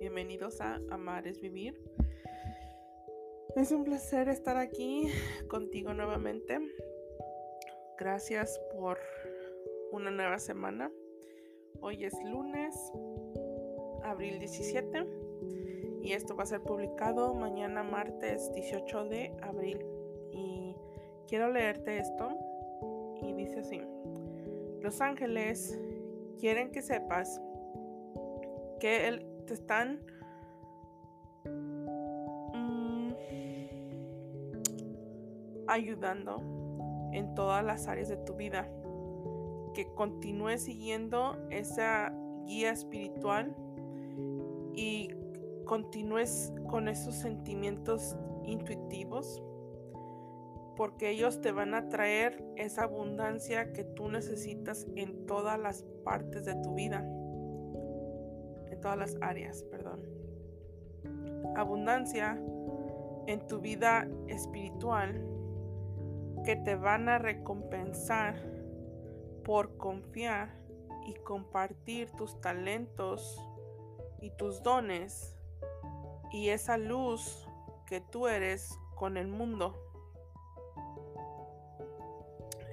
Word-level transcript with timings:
Bienvenidos 0.00 0.60
a 0.60 0.80
Amar 0.90 1.26
es 1.26 1.40
Vivir. 1.40 1.74
Es 3.56 3.72
un 3.72 3.84
placer 3.84 4.28
estar 4.28 4.56
aquí 4.56 5.08
contigo 5.48 5.92
nuevamente. 5.92 6.58
Gracias 7.98 8.60
por 8.72 8.98
una 9.90 10.10
nueva 10.10 10.38
semana. 10.38 10.90
Hoy 11.80 12.04
es 12.04 12.14
lunes, 12.24 12.74
abril 14.04 14.38
17, 14.38 15.04
y 16.00 16.12
esto 16.12 16.36
va 16.36 16.44
a 16.44 16.46
ser 16.46 16.62
publicado 16.62 17.34
mañana 17.34 17.82
martes 17.82 18.52
18 18.52 19.04
de 19.06 19.36
abril. 19.42 19.84
Y 20.32 20.76
quiero 21.26 21.50
leerte 21.52 21.98
esto 21.98 22.30
y 23.20 23.34
dice 23.34 23.58
así. 23.58 23.80
Los 24.80 25.00
ángeles 25.00 25.78
quieren 26.38 26.70
que 26.70 26.82
sepas 26.82 27.40
que 28.78 29.26
te 29.46 29.54
están 29.54 30.00
mm, 32.54 33.12
ayudando 35.66 36.42
en 37.12 37.34
todas 37.34 37.64
las 37.64 37.88
áreas 37.88 38.08
de 38.08 38.16
tu 38.18 38.34
vida. 38.34 38.68
Que 39.74 39.92
continúes 39.94 40.62
siguiendo 40.62 41.36
esa 41.50 42.12
guía 42.46 42.70
espiritual 42.70 43.54
y 44.74 45.10
continúes 45.64 46.52
con 46.68 46.88
esos 46.88 47.14
sentimientos 47.14 48.16
intuitivos 48.44 49.42
porque 50.76 51.10
ellos 51.10 51.40
te 51.40 51.50
van 51.50 51.74
a 51.74 51.88
traer 51.88 52.42
esa 52.56 52.84
abundancia 52.84 53.72
que 53.72 53.82
tú 53.82 54.08
necesitas 54.08 54.86
en 54.94 55.26
todas 55.26 55.58
las 55.58 55.84
partes 56.04 56.44
de 56.44 56.54
tu 56.62 56.74
vida 56.74 57.04
todas 58.80 58.98
las 58.98 59.16
áreas, 59.20 59.62
perdón. 59.64 60.02
Abundancia 61.56 62.40
en 63.26 63.46
tu 63.46 63.60
vida 63.60 64.08
espiritual 64.26 65.22
que 66.44 66.56
te 66.56 66.76
van 66.76 67.08
a 67.08 67.18
recompensar 67.18 68.36
por 69.44 69.76
confiar 69.76 70.54
y 71.06 71.14
compartir 71.14 72.10
tus 72.12 72.40
talentos 72.40 73.38
y 74.20 74.30
tus 74.30 74.62
dones 74.62 75.36
y 76.32 76.50
esa 76.50 76.76
luz 76.76 77.46
que 77.86 78.00
tú 78.00 78.28
eres 78.28 78.78
con 78.94 79.16
el 79.16 79.28
mundo. 79.28 79.74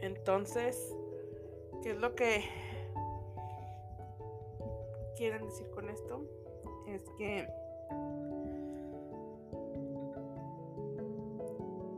Entonces, 0.01 0.95
¿qué 1.81 1.91
es 1.91 1.97
lo 1.97 2.15
que 2.15 2.43
quieren 5.15 5.45
decir 5.45 5.69
con 5.71 5.89
esto 5.89 6.23
es 6.87 7.01
que 7.17 7.47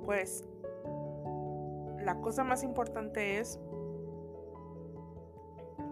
pues 0.06 0.46
la 2.00 2.22
cosa 2.22 2.44
más 2.46 2.64
importante 2.64 3.40
es 3.40 3.60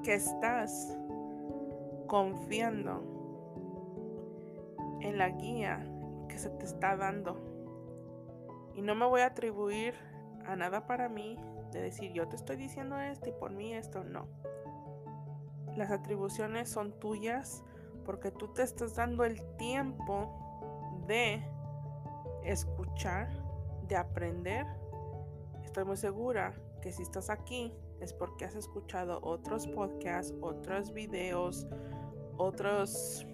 que 0.03 0.14
estás 0.14 0.98
confiando 2.08 3.03
en 5.02 5.18
la 5.18 5.30
guía 5.30 5.86
que 6.30 6.38
se 6.38 6.50
te 6.52 6.66
está 6.66 6.96
dando. 6.96 7.36
Y 8.76 8.81
no 8.81 8.96
me 8.96 9.06
voy 9.06 9.22
a 9.22 9.28
atribuir 9.28 9.94
a 10.46 10.56
nada 10.56 10.88
para 10.88 11.09
mí 11.09 11.38
de 11.72 11.81
decir 11.81 12.14
yo 12.14 12.28
te 12.28 12.36
estoy 12.36 12.56
diciendo 12.56 12.98
esto 13.00 13.30
y 13.30 13.34
por 13.34 13.52
mí 13.52 13.73
esto 13.73 14.03
no. 14.03 14.28
Las 15.76 15.92
atribuciones 15.92 16.70
son 16.70 16.94
tuyas 17.00 17.64
porque 18.06 18.31
tú 18.31 18.48
te 18.54 18.64
estás 18.64 18.95
dando 18.95 19.23
el 19.23 19.41
tiempo 19.58 21.03
de 21.08 21.44
escuchar, 22.44 23.30
de 23.88 23.96
aprender. 23.97 24.66
Estoy 25.63 25.86
muy 25.86 25.97
segura 25.97 26.53
que 26.81 26.91
si 26.91 27.02
estás 27.02 27.30
aquí 27.30 27.74
es 28.00 28.13
porque 28.13 28.46
has 28.46 28.56
escuchado 28.56 29.19
otros 29.24 29.68
podcasts, 29.68 30.34
otros 30.41 30.94
videos, 30.94 31.68
otros 32.38 33.25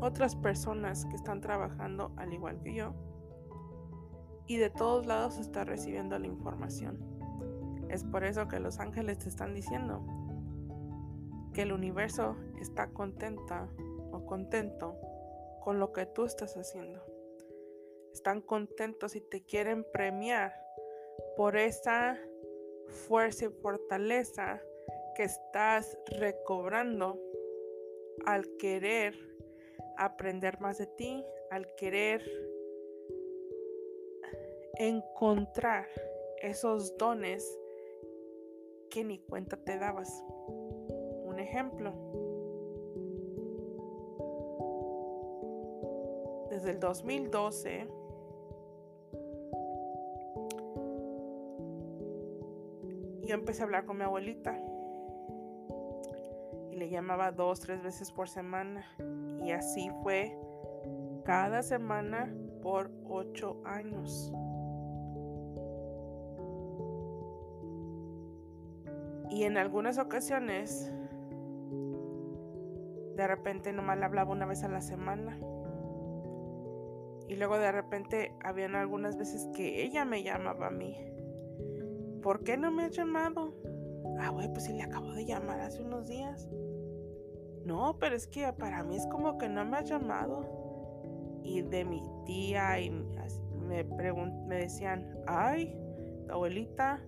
otras 0.00 0.36
personas 0.36 1.04
que 1.06 1.16
están 1.16 1.40
trabajando 1.40 2.12
al 2.16 2.32
igual 2.32 2.60
que 2.60 2.74
yo. 2.74 2.94
Y 4.46 4.56
de 4.56 4.70
todos 4.70 5.06
lados 5.06 5.38
está 5.38 5.64
recibiendo 5.64 6.18
la 6.18 6.26
información. 6.26 6.98
Es 7.88 8.04
por 8.04 8.24
eso 8.24 8.48
que 8.48 8.60
los 8.60 8.78
ángeles 8.78 9.18
te 9.18 9.28
están 9.28 9.54
diciendo, 9.54 10.02
que 11.52 11.62
el 11.62 11.72
universo 11.72 12.36
está 12.60 12.90
contenta 12.90 13.68
o 14.12 14.24
contento 14.26 14.96
con 15.60 15.78
lo 15.78 15.92
que 15.92 16.06
tú 16.06 16.24
estás 16.24 16.56
haciendo. 16.56 17.04
Están 18.12 18.40
contentos 18.40 19.14
y 19.16 19.20
te 19.20 19.44
quieren 19.44 19.84
premiar 19.92 20.52
por 21.36 21.56
esa 21.56 22.18
fuerza 22.88 23.46
y 23.46 23.48
fortaleza 23.48 24.60
que 25.14 25.24
estás 25.24 25.98
recobrando 26.06 27.20
al 28.24 28.56
querer 28.56 29.14
aprender 29.96 30.60
más 30.60 30.78
de 30.78 30.86
ti, 30.86 31.24
al 31.50 31.74
querer 31.76 32.22
encontrar 34.78 35.86
esos 36.40 36.96
dones 36.96 37.58
que 38.90 39.04
ni 39.04 39.18
cuenta 39.18 39.56
te 39.56 39.76
dabas 39.76 40.22
ejemplo. 41.48 41.92
Desde 46.50 46.70
el 46.70 46.80
2012 46.80 47.86
yo 53.22 53.34
empecé 53.34 53.62
a 53.62 53.64
hablar 53.66 53.84
con 53.84 53.98
mi 53.98 54.04
abuelita 54.04 54.58
y 56.70 56.76
le 56.76 56.88
llamaba 56.88 57.30
dos, 57.30 57.60
tres 57.60 57.82
veces 57.82 58.10
por 58.10 58.28
semana 58.28 58.86
y 59.42 59.50
así 59.50 59.90
fue 60.02 60.36
cada 61.24 61.62
semana 61.62 62.34
por 62.62 62.90
ocho 63.06 63.60
años. 63.64 64.32
Y 69.30 69.44
en 69.44 69.58
algunas 69.58 69.98
ocasiones 69.98 70.90
de 73.18 73.26
repente 73.26 73.72
nomás 73.72 73.98
le 73.98 74.04
hablaba 74.04 74.30
una 74.30 74.46
vez 74.46 74.62
a 74.62 74.68
la 74.68 74.80
semana. 74.80 75.36
Y 77.26 77.34
luego 77.34 77.58
de 77.58 77.72
repente 77.72 78.32
habían 78.44 78.76
algunas 78.76 79.18
veces 79.18 79.48
que 79.56 79.82
ella 79.82 80.04
me 80.04 80.22
llamaba 80.22 80.68
a 80.68 80.70
mí. 80.70 80.96
¿Por 82.22 82.44
qué 82.44 82.56
no 82.56 82.70
me 82.70 82.84
has 82.84 82.92
llamado? 82.92 83.54
Ah, 84.20 84.30
güey, 84.30 84.48
pues 84.52 84.66
si 84.66 84.72
le 84.72 84.84
acabo 84.84 85.12
de 85.14 85.26
llamar 85.26 85.58
hace 85.60 85.82
unos 85.82 86.06
días. 86.06 86.48
No, 87.64 87.98
pero 87.98 88.14
es 88.14 88.28
que 88.28 88.52
para 88.52 88.84
mí 88.84 88.96
es 88.96 89.06
como 89.08 89.36
que 89.36 89.48
no 89.48 89.64
me 89.64 89.78
has 89.78 89.90
llamado. 89.90 91.40
Y 91.42 91.62
de 91.62 91.84
mi 91.84 92.00
tía 92.24 92.78
y 92.78 92.90
me, 92.90 93.82
me 93.82 94.56
decían, 94.56 95.24
ay, 95.26 95.76
tu 96.28 96.34
abuelita, 96.34 97.04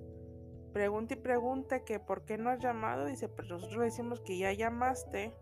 pregunta 0.72 1.14
y 1.14 1.18
pregunta 1.18 1.84
que 1.84 2.00
por 2.00 2.24
qué 2.24 2.36
no 2.36 2.50
has 2.50 2.58
llamado. 2.58 3.06
Dice, 3.06 3.28
pues 3.28 3.48
nosotros 3.48 3.84
decimos 3.84 4.20
que 4.20 4.38
ya 4.38 4.52
llamaste 4.52 5.32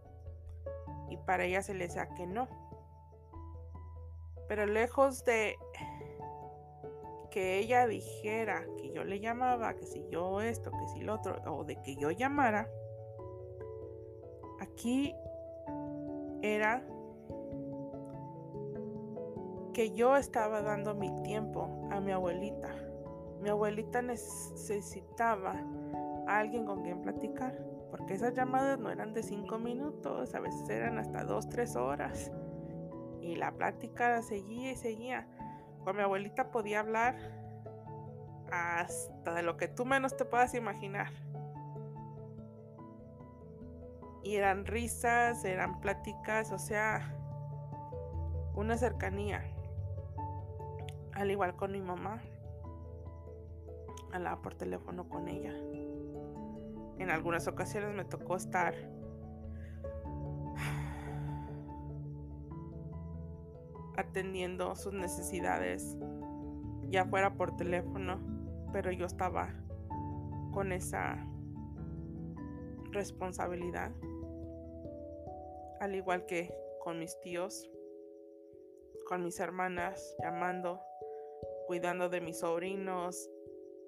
y 1.10 1.16
para 1.16 1.44
ella 1.44 1.62
se 1.62 1.74
le 1.74 1.86
decía 1.86 2.08
que 2.14 2.26
no. 2.26 2.48
Pero 4.48 4.66
lejos 4.66 5.24
de 5.24 5.56
que 7.30 7.58
ella 7.58 7.86
dijera 7.86 8.64
que 8.78 8.90
yo 8.90 9.04
le 9.04 9.20
llamaba, 9.20 9.74
que 9.74 9.86
si 9.86 10.06
yo 10.10 10.40
esto, 10.40 10.70
que 10.70 10.88
si 10.88 11.00
lo 11.00 11.14
otro, 11.14 11.40
o 11.46 11.64
de 11.64 11.76
que 11.82 11.96
yo 11.96 12.10
llamara, 12.10 12.68
aquí 14.60 15.14
era 16.42 16.84
que 19.74 19.92
yo 19.92 20.16
estaba 20.16 20.62
dando 20.62 20.94
mi 20.94 21.14
tiempo 21.22 21.88
a 21.90 22.00
mi 22.00 22.12
abuelita. 22.12 22.74
Mi 23.40 23.50
abuelita 23.50 24.02
necesitaba 24.02 25.54
a 26.26 26.38
alguien 26.38 26.64
con 26.64 26.82
quien 26.82 27.00
platicar 27.02 27.56
porque 27.90 28.14
esas 28.14 28.34
llamadas 28.34 28.78
no 28.78 28.90
eran 28.90 29.14
de 29.14 29.22
cinco 29.22 29.58
minutos, 29.58 30.34
a 30.34 30.40
veces 30.40 30.68
eran 30.68 30.98
hasta 30.98 31.24
dos, 31.24 31.48
tres 31.48 31.76
horas. 31.76 32.30
Y 33.20 33.36
la 33.36 33.52
plática 33.52 34.22
seguía 34.22 34.72
y 34.72 34.76
seguía. 34.76 35.26
Con 35.84 35.96
mi 35.96 36.02
abuelita 36.02 36.50
podía 36.50 36.80
hablar 36.80 37.16
hasta 38.50 39.34
de 39.34 39.42
lo 39.42 39.56
que 39.56 39.68
tú 39.68 39.84
menos 39.84 40.16
te 40.16 40.24
puedas 40.24 40.54
imaginar. 40.54 41.10
Y 44.22 44.36
eran 44.36 44.66
risas, 44.66 45.44
eran 45.44 45.80
pláticas, 45.80 46.52
o 46.52 46.58
sea, 46.58 47.14
una 48.54 48.76
cercanía. 48.76 49.44
Al 51.12 51.30
igual 51.30 51.56
con 51.56 51.72
mi 51.72 51.80
mamá. 51.80 52.20
Hablaba 54.12 54.40
por 54.42 54.54
teléfono 54.54 55.08
con 55.08 55.28
ella. 55.28 55.52
En 56.98 57.10
algunas 57.10 57.46
ocasiones 57.46 57.94
me 57.94 58.04
tocó 58.04 58.36
estar 58.36 58.74
atendiendo 63.96 64.74
sus 64.76 64.92
necesidades, 64.92 65.96
ya 66.88 67.04
fuera 67.04 67.34
por 67.34 67.56
teléfono, 67.56 68.20
pero 68.72 68.92
yo 68.92 69.06
estaba 69.06 69.54
con 70.52 70.72
esa 70.72 71.24
responsabilidad, 72.92 73.92
al 75.80 75.94
igual 75.94 76.26
que 76.26 76.54
con 76.80 76.98
mis 76.98 77.18
tíos, 77.20 77.68
con 79.06 79.24
mis 79.24 79.40
hermanas, 79.40 80.16
llamando, 80.22 80.80
cuidando 81.66 82.08
de 82.08 82.20
mis 82.20 82.38
sobrinos, 82.38 83.28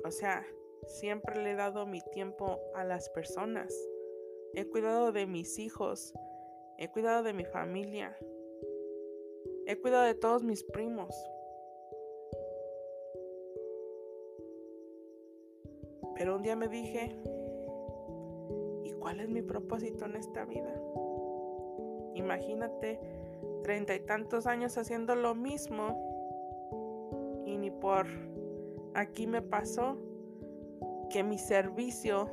o 0.05 0.11
sea, 0.11 0.45
siempre 0.87 1.43
le 1.43 1.53
he 1.53 1.55
dado 1.55 1.87
mi 1.87 2.01
tiempo 2.13 2.59
a 2.75 2.85
las 2.85 3.09
personas, 3.11 3.75
he 4.55 4.67
cuidado 4.67 5.13
de 5.13 5.27
mis 5.27 5.59
hijos, 5.59 6.13
he 6.79 6.89
cuidado 6.89 7.23
de 7.23 7.33
mi 7.33 7.45
familia, 7.45 8.17
he 9.67 9.81
cuidado 9.81 10.05
de 10.05 10.15
todos 10.15 10.43
mis 10.43 10.65
primos. 10.65 11.15
Pero 16.17 16.37
un 16.37 16.43
día 16.43 16.57
me 16.57 16.69
dije, 16.69 17.17
¿y 18.85 18.93
cuál 18.93 19.21
es 19.21 19.29
mi 19.29 19.43
propósito 19.43 20.05
en 20.05 20.17
esta 20.17 20.45
vida? 20.45 20.75
Imagínate 22.15 23.01
treinta 23.63 23.95
y 23.95 24.01
tantos 24.01 24.47
años 24.47 24.77
haciendo 24.77 25.15
lo 25.15 25.35
mismo 25.35 26.09
y 27.47 27.57
ni 27.57 27.71
por 27.71 28.07
aquí 28.95 29.27
me 29.27 29.43
pasó 29.43 29.97
que 31.11 31.23
mi 31.23 31.39
servicio 31.39 32.31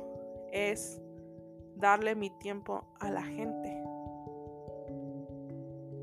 es 0.52 1.02
darle 1.76 2.14
mi 2.14 2.30
tiempo 2.38 2.84
a 3.00 3.10
la 3.10 3.22
gente. 3.22 3.82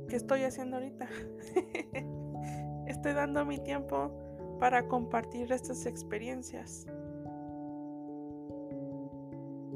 ¿Qué 0.08 0.16
estoy 0.16 0.44
haciendo 0.44 0.78
ahorita? 0.78 1.08
estoy 2.88 3.14
dando 3.14 3.46
mi 3.46 3.58
tiempo 3.60 4.12
para 4.60 4.88
compartir 4.88 5.52
estas 5.52 5.86
experiencias. 5.86 6.86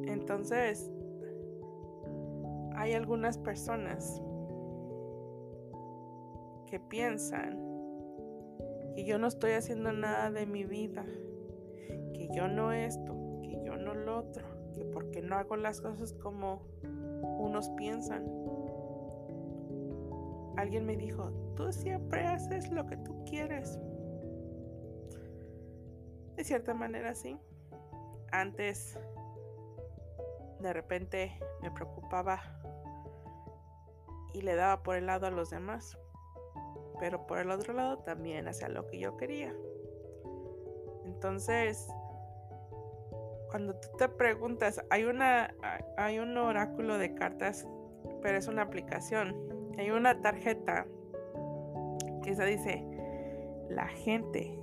Entonces, 0.06 0.92
hay 2.76 2.94
algunas 2.94 3.38
personas 3.38 4.22
que 6.68 6.80
piensan 6.80 7.60
que 8.96 9.04
yo 9.04 9.18
no 9.18 9.28
estoy 9.28 9.52
haciendo 9.52 9.92
nada 9.92 10.32
de 10.32 10.46
mi 10.46 10.64
vida, 10.64 11.06
que 12.14 12.30
yo 12.34 12.48
no 12.48 12.72
esto, 12.72 13.42
que 13.44 13.62
yo 13.64 13.76
no 13.78 13.94
lo 13.94 14.20
otro, 14.20 14.46
que 14.74 14.86
porque 14.86 15.22
no 15.22 15.36
hago 15.36 15.56
las 15.56 15.82
cosas 15.82 16.14
como 16.14 16.62
unos 17.40 17.70
piensan. 17.72 18.26
Alguien 20.58 20.86
me 20.86 20.98
dijo, 20.98 21.32
tú 21.56 21.72
siempre 21.72 22.26
haces 22.26 22.72
lo 22.72 22.86
que 22.86 22.98
tú 22.98 23.24
quieres. 23.26 23.80
De 26.36 26.44
cierta 26.44 26.74
manera 26.74 27.16
sí. 27.16 27.38
Antes 28.32 29.00
de 30.60 30.74
repente 30.74 31.40
me 31.62 31.72
preocupaba 31.72 32.42
y 34.34 34.42
le 34.42 34.56
daba 34.56 34.84
por 34.84 34.96
el 34.96 35.06
lado 35.06 35.28
a 35.28 35.32
los 35.32 35.50
demás. 35.50 35.98
Pero 37.00 37.26
por 37.26 37.40
el 37.40 37.50
otro 37.50 37.74
lado 37.74 38.00
también 38.00 38.48
hacía 38.48 38.68
lo 38.68 38.86
que 38.88 39.00
yo 39.00 39.16
quería. 39.18 39.56
Entonces, 41.20 41.86
cuando 43.50 43.76
tú 43.76 43.90
te 43.98 44.08
preguntas, 44.08 44.82
hay 44.90 45.04
una 45.04 45.54
hay 45.98 46.18
un 46.18 46.38
oráculo 46.38 46.98
de 46.98 47.14
cartas, 47.14 47.68
pero 48.22 48.38
es 48.38 48.48
una 48.48 48.62
aplicación. 48.62 49.36
Hay 49.78 49.92
una 49.92 50.22
tarjeta 50.22 50.86
que 52.24 52.34
se 52.36 52.46
dice, 52.46 52.88
la 53.68 53.90
gente 53.90 54.58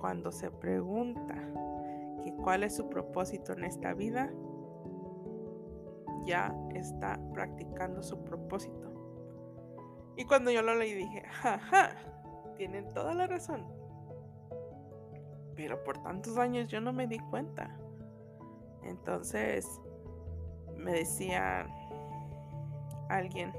cuando 0.00 0.30
se 0.30 0.48
pregunta 0.48 1.34
que 2.22 2.32
cuál 2.34 2.62
es 2.62 2.76
su 2.76 2.88
propósito 2.88 3.54
en 3.54 3.64
esta 3.64 3.92
vida, 3.92 4.32
ya 6.24 6.54
está 6.72 7.18
practicando 7.34 8.00
su 8.04 8.22
propósito. 8.22 8.94
Y 10.16 10.24
cuando 10.24 10.52
yo 10.52 10.62
lo 10.62 10.76
leí 10.76 10.94
dije, 10.94 11.22
jaja, 11.26 11.96
tienen 12.56 12.94
toda 12.94 13.12
la 13.12 13.26
razón. 13.26 13.85
Pero 15.56 15.82
por 15.82 15.98
tantos 15.98 16.36
años 16.36 16.68
yo 16.68 16.80
no 16.80 16.92
me 16.92 17.06
di 17.06 17.18
cuenta. 17.18 17.76
Entonces 18.82 19.66
me 20.76 20.92
decía 20.92 21.66
alguien, 23.08 23.52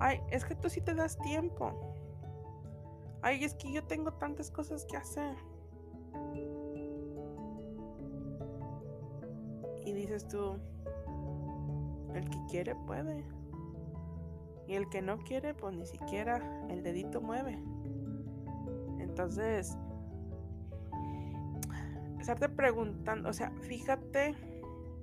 ay, 0.00 0.20
es 0.30 0.44
que 0.44 0.54
tú 0.54 0.68
sí 0.68 0.80
te 0.80 0.94
das 0.94 1.18
tiempo. 1.18 1.72
Ay, 3.22 3.44
es 3.44 3.54
que 3.54 3.72
yo 3.72 3.84
tengo 3.84 4.12
tantas 4.14 4.50
cosas 4.50 4.84
que 4.84 4.96
hacer. 4.96 5.36
Y 9.84 9.92
dices 9.92 10.26
tú, 10.26 10.58
el 12.14 12.28
que 12.28 12.38
quiere 12.50 12.74
puede. 12.74 13.24
Y 14.66 14.74
el 14.74 14.88
que 14.88 15.00
no 15.00 15.18
quiere, 15.18 15.54
pues 15.54 15.74
ni 15.76 15.86
siquiera 15.86 16.40
el 16.68 16.82
dedito 16.82 17.20
mueve. 17.20 17.62
Entonces, 18.98 19.76
estarte 22.26 22.48
preguntando, 22.48 23.28
o 23.28 23.32
sea, 23.32 23.52
fíjate 23.62 24.34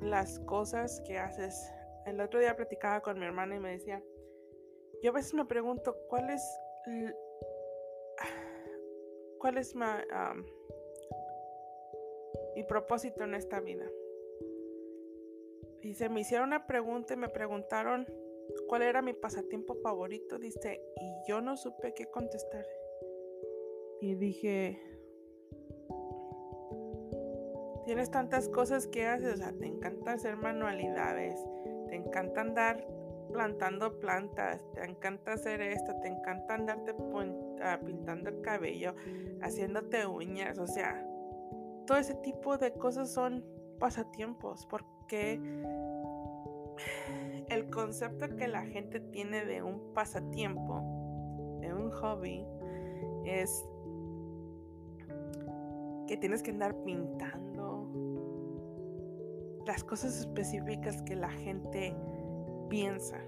las 0.01 0.41
cosas 0.41 1.01
que 1.07 1.17
haces. 1.17 1.71
El 2.05 2.19
otro 2.19 2.41
día 2.41 2.57
platicaba 2.57 2.99
con 2.99 3.17
mi 3.17 3.25
hermana 3.25 3.55
y 3.55 3.61
me 3.61 3.71
decía, 3.71 4.03
yo 5.01 5.11
a 5.11 5.13
veces 5.13 5.33
me 5.33 5.45
pregunto, 5.45 5.95
¿cuál 6.09 6.29
es, 6.29 6.41
cuál 9.39 9.57
es 9.57 9.73
mi 12.55 12.63
propósito 12.65 13.23
en 13.23 13.35
esta 13.35 13.61
vida? 13.61 13.85
Dice, 15.79 16.09
me 16.09 16.19
hicieron 16.19 16.49
una 16.49 16.67
pregunta 16.67 17.13
y 17.13 17.17
me 17.17 17.29
preguntaron 17.29 18.05
cuál 18.67 18.81
era 18.81 19.01
mi 19.01 19.13
pasatiempo 19.13 19.75
favorito. 19.75 20.39
Dice, 20.39 20.81
y 20.99 21.29
yo 21.29 21.39
no 21.39 21.55
supe 21.55 21.93
qué 21.93 22.05
contestar. 22.07 22.65
Y 24.01 24.15
dije, 24.15 24.81
tienes 27.85 28.11
tantas 28.11 28.49
cosas 28.49 28.87
que 28.87 29.07
haces, 29.07 29.35
o 29.35 29.37
sea, 29.37 29.53
te 29.53 29.65
encanta 29.65 30.13
hacer 30.13 30.37
manualidades, 30.37 31.39
te 31.89 31.95
encanta 31.95 32.41
andar 32.41 32.87
plantando 33.31 33.99
plantas, 33.99 34.61
te 34.73 34.85
encanta 34.85 35.33
hacer 35.33 35.61
esto, 35.61 35.93
te 36.01 36.07
encanta 36.07 36.53
andarte 36.53 36.95
ah, 37.61 37.79
pintando 37.83 38.29
el 38.29 38.41
cabello, 38.41 38.95
haciéndote 39.41 40.05
uñas, 40.05 40.59
o 40.59 40.67
sea, 40.67 41.05
todo 41.87 41.97
ese 41.97 42.15
tipo 42.15 42.57
de 42.57 42.73
cosas 42.73 43.11
son 43.11 43.43
pasatiempos, 43.79 44.65
porque 44.67 45.39
el 47.49 47.69
concepto 47.69 48.35
que 48.35 48.47
la 48.47 48.65
gente 48.65 48.99
tiene 48.99 49.45
de 49.45 49.61
un 49.61 49.93
pasatiempo, 49.93 51.57
de 51.59 51.73
un 51.73 51.91
hobby, 51.91 52.45
es 53.25 53.65
que 56.07 56.17
tienes 56.17 56.43
que 56.43 56.51
andar 56.51 56.75
pintando 56.83 57.52
las 59.65 59.83
cosas 59.83 60.19
específicas 60.19 61.01
que 61.03 61.15
la 61.15 61.29
gente 61.29 61.95
piensa, 62.69 63.19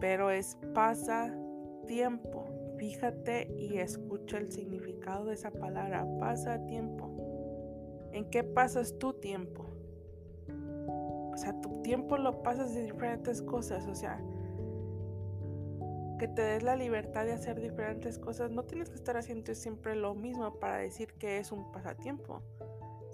pero 0.00 0.30
es 0.30 0.56
pasatiempo. 0.74 2.44
Fíjate 2.78 3.52
y 3.58 3.78
escucha 3.78 4.38
el 4.38 4.50
significado 4.50 5.26
de 5.26 5.34
esa 5.34 5.50
palabra, 5.50 6.06
pasatiempo. 6.18 7.10
¿En 8.12 8.30
qué 8.30 8.42
pasas 8.42 8.98
tu 8.98 9.12
tiempo? 9.12 9.66
O 11.32 11.36
sea, 11.36 11.60
tu 11.60 11.82
tiempo 11.82 12.16
lo 12.16 12.42
pasas 12.42 12.74
de 12.74 12.84
diferentes 12.84 13.42
cosas, 13.42 13.86
o 13.86 13.94
sea, 13.94 14.20
que 16.18 16.28
te 16.28 16.42
des 16.42 16.62
la 16.62 16.76
libertad 16.76 17.24
de 17.24 17.32
hacer 17.32 17.60
diferentes 17.60 18.18
cosas. 18.18 18.50
No 18.50 18.64
tienes 18.64 18.90
que 18.90 18.96
estar 18.96 19.16
haciendo 19.16 19.54
siempre 19.54 19.94
lo 19.94 20.14
mismo 20.14 20.58
para 20.58 20.78
decir 20.78 21.14
que 21.14 21.38
es 21.38 21.50
un 21.52 21.72
pasatiempo, 21.72 22.42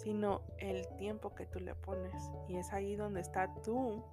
sino 0.06 0.42
el 0.58 0.86
tiempo 0.98 1.34
que 1.34 1.46
tú 1.46 1.58
le 1.58 1.74
pones. 1.74 2.30
Y 2.46 2.58
es 2.58 2.72
ahí 2.72 2.94
donde 2.94 3.20
está 3.20 3.52
tú, 3.64 4.04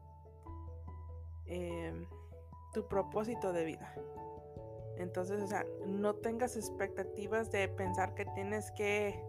em, 1.46 2.08
tu 2.74 2.88
propósito 2.88 3.54
de 3.54 3.64
vida. 3.64 3.94
Entonces, 4.98 5.40
o 5.44 5.46
sea, 5.46 5.64
no 5.86 6.16
tengas 6.16 6.58
expectativas 6.58 7.52
de 7.52 7.68
pensar 7.68 8.16
que 8.16 8.26
tienes 8.26 8.72
que 8.72 9.24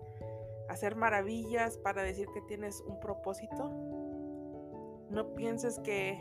hacer 0.71 0.97
maravillas 0.97 1.77
para 1.77 2.03
decir 2.03 2.29
que 2.33 2.41
tienes 2.41 2.81
un 2.81 2.99
propósito. 2.99 3.69
No 5.11 5.35
pienses 5.35 5.79
que 5.81 6.19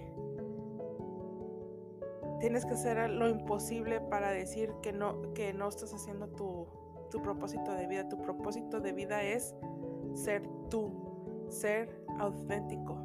tienes 2.41 2.65
que 2.65 2.73
hacer 2.73 3.09
lo 3.09 3.29
imposible 3.29 4.01
para 4.01 4.31
decir 4.31 4.73
que 4.81 4.91
no, 4.91 5.21
que 5.33 5.53
no 5.53 5.69
estás 5.69 5.93
haciendo 5.93 6.27
tu, 6.27 6.67
tu 7.09 7.21
propósito 7.21 7.71
de 7.71 7.87
vida. 7.87 8.09
Tu 8.09 8.21
propósito 8.21 8.81
de 8.81 8.91
vida 8.91 9.23
es 9.23 9.55
ser 10.13 10.47
tú, 10.69 11.45
ser 11.49 12.03
auténtico, 12.19 12.97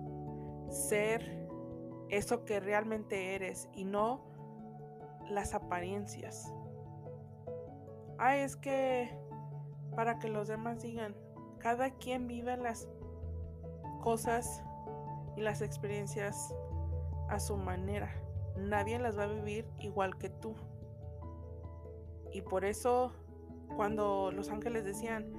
ser 0.71 1.49
eso 2.09 2.45
que 2.45 2.61
realmente 2.61 3.35
eres 3.35 3.69
y 3.75 3.85
no 3.85 4.25
las 5.29 5.55
apariencias. 5.55 6.53
ay, 8.19 8.41
es 8.41 8.57
que 8.57 9.11
para 9.95 10.19
que 10.19 10.29
los 10.29 10.49
demás 10.49 10.83
digan, 10.83 11.15
cada 11.59 11.91
quien 11.91 12.27
vive 12.27 12.57
las 12.57 12.89
cosas 14.01 14.63
y 15.37 15.41
las 15.41 15.61
experiencias 15.61 16.55
a 17.29 17.39
su 17.39 17.57
manera. 17.57 18.11
Nadie 18.57 18.99
las 18.99 19.19
va 19.19 19.25
a 19.25 19.29
vivir 19.29 19.69
igual 19.79 20.17
que 20.19 20.31
tú. 20.31 20.55
Y 22.33 22.43
por 22.43 22.65
eso 22.65 23.13
cuando 23.77 24.33
los 24.33 24.51
ángeles 24.51 24.85
decían, 24.85 25.31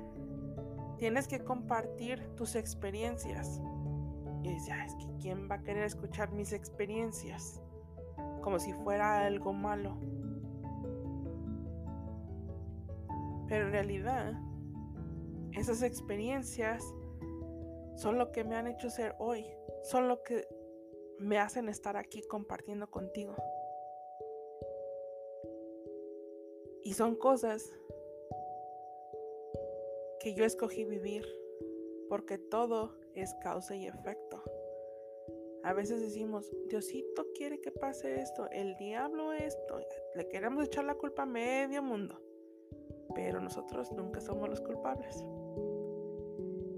tienes 1.00 1.27
que 1.27 1.44
compartir 1.44 2.27
tus 2.36 2.56
experiencias. 2.56 3.62
Y 4.44 4.53
decía, 4.53 4.86
es 4.86 4.94
que 4.96 5.08
¿quién 5.22 5.50
va 5.50 5.56
a 5.56 5.63
querer 5.63 5.84
escuchar 5.84 6.32
mis 6.32 6.53
experiencias? 6.53 7.62
Como 8.41 8.60
si 8.60 8.74
fuera 8.74 9.25
algo 9.25 9.53
malo. 9.53 9.98
Pero 13.48 13.65
en 13.65 13.72
realidad, 13.72 14.34
esas 15.53 15.82
experiencias 15.82 16.84
son 17.96 18.18
lo 18.18 18.32
que 18.32 18.44
me 18.44 18.56
han 18.56 18.68
hecho 18.68 18.89
ser 18.89 19.15
hoy. 19.20 19.46
Son 19.84 20.08
lo 20.08 20.22
que 20.24 20.48
me 21.18 21.39
hacen 21.39 21.70
estar 21.70 21.98
aquí 21.98 22.22
compartiendo 22.29 22.89
contigo. 22.91 23.36
Y 26.84 26.94
son 26.94 27.15
cosas 27.15 27.74
que 30.19 30.33
yo 30.33 30.43
escogí 30.43 30.83
vivir, 30.83 31.25
porque 32.09 32.38
todo 32.38 32.95
es 33.13 33.33
causa 33.41 33.75
y 33.75 33.88
efecto. 33.88 34.43
A 35.63 35.73
veces 35.73 36.01
decimos, 36.01 36.51
Diosito 36.67 37.27
quiere 37.35 37.59
que 37.59 37.71
pase 37.71 38.21
esto, 38.21 38.49
el 38.51 38.75
diablo 38.77 39.33
esto, 39.33 39.79
le 40.15 40.27
queremos 40.27 40.65
echar 40.65 40.85
la 40.85 40.95
culpa 40.95 41.23
a 41.23 41.25
medio 41.25 41.83
mundo, 41.83 42.19
pero 43.13 43.39
nosotros 43.41 43.91
nunca 43.91 44.21
somos 44.21 44.49
los 44.49 44.61
culpables. 44.61 45.23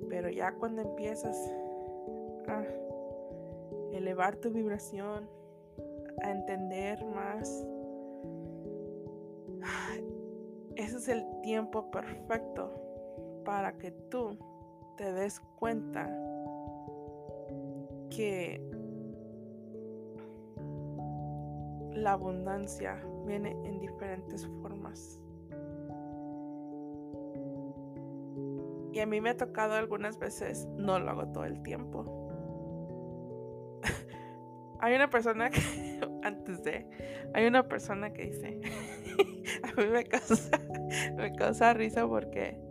Pero 0.09 0.29
ya 0.29 0.53
cuando 0.55 0.81
empiezas 0.81 1.37
a 2.47 2.65
elevar 3.93 4.35
tu 4.37 4.51
vibración, 4.51 5.29
a 6.23 6.31
entender 6.31 7.03
más, 7.05 7.65
ese 10.75 10.97
es 10.97 11.07
el 11.07 11.23
tiempo 11.41 11.89
perfecto 11.91 12.90
para 13.51 13.73
que 13.73 13.91
tú 14.09 14.37
te 14.95 15.11
des 15.11 15.41
cuenta 15.57 16.07
que 18.09 18.61
la 21.93 22.13
abundancia 22.13 23.05
viene 23.25 23.51
en 23.65 23.77
diferentes 23.79 24.47
formas. 24.61 25.19
Y 28.93 29.01
a 29.01 29.05
mí 29.05 29.19
me 29.19 29.31
ha 29.31 29.35
tocado 29.35 29.73
algunas 29.73 30.17
veces, 30.17 30.65
no 30.77 30.97
lo 30.99 31.09
hago 31.09 31.27
todo 31.33 31.43
el 31.43 31.61
tiempo. 31.61 32.05
hay 34.79 34.95
una 34.95 35.09
persona 35.09 35.49
que, 35.49 35.59
antes 36.23 36.63
de, 36.63 36.89
hay 37.33 37.47
una 37.47 37.67
persona 37.67 38.13
que 38.13 38.27
dice, 38.27 38.61
a 39.63 39.81
mí 39.81 39.87
me 39.87 40.05
causa, 40.05 40.57
me 41.17 41.33
causa 41.35 41.73
risa 41.73 42.07
porque 42.07 42.70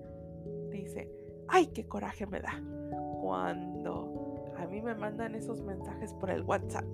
ay, 1.49 1.66
qué 1.68 1.87
coraje 1.87 2.26
me 2.26 2.40
da 2.40 2.61
cuando 3.20 4.52
a 4.56 4.66
mí 4.66 4.80
me 4.80 4.94
mandan 4.94 5.35
esos 5.35 5.62
mensajes 5.62 6.12
por 6.14 6.30
el 6.30 6.42
WhatsApp. 6.42 6.85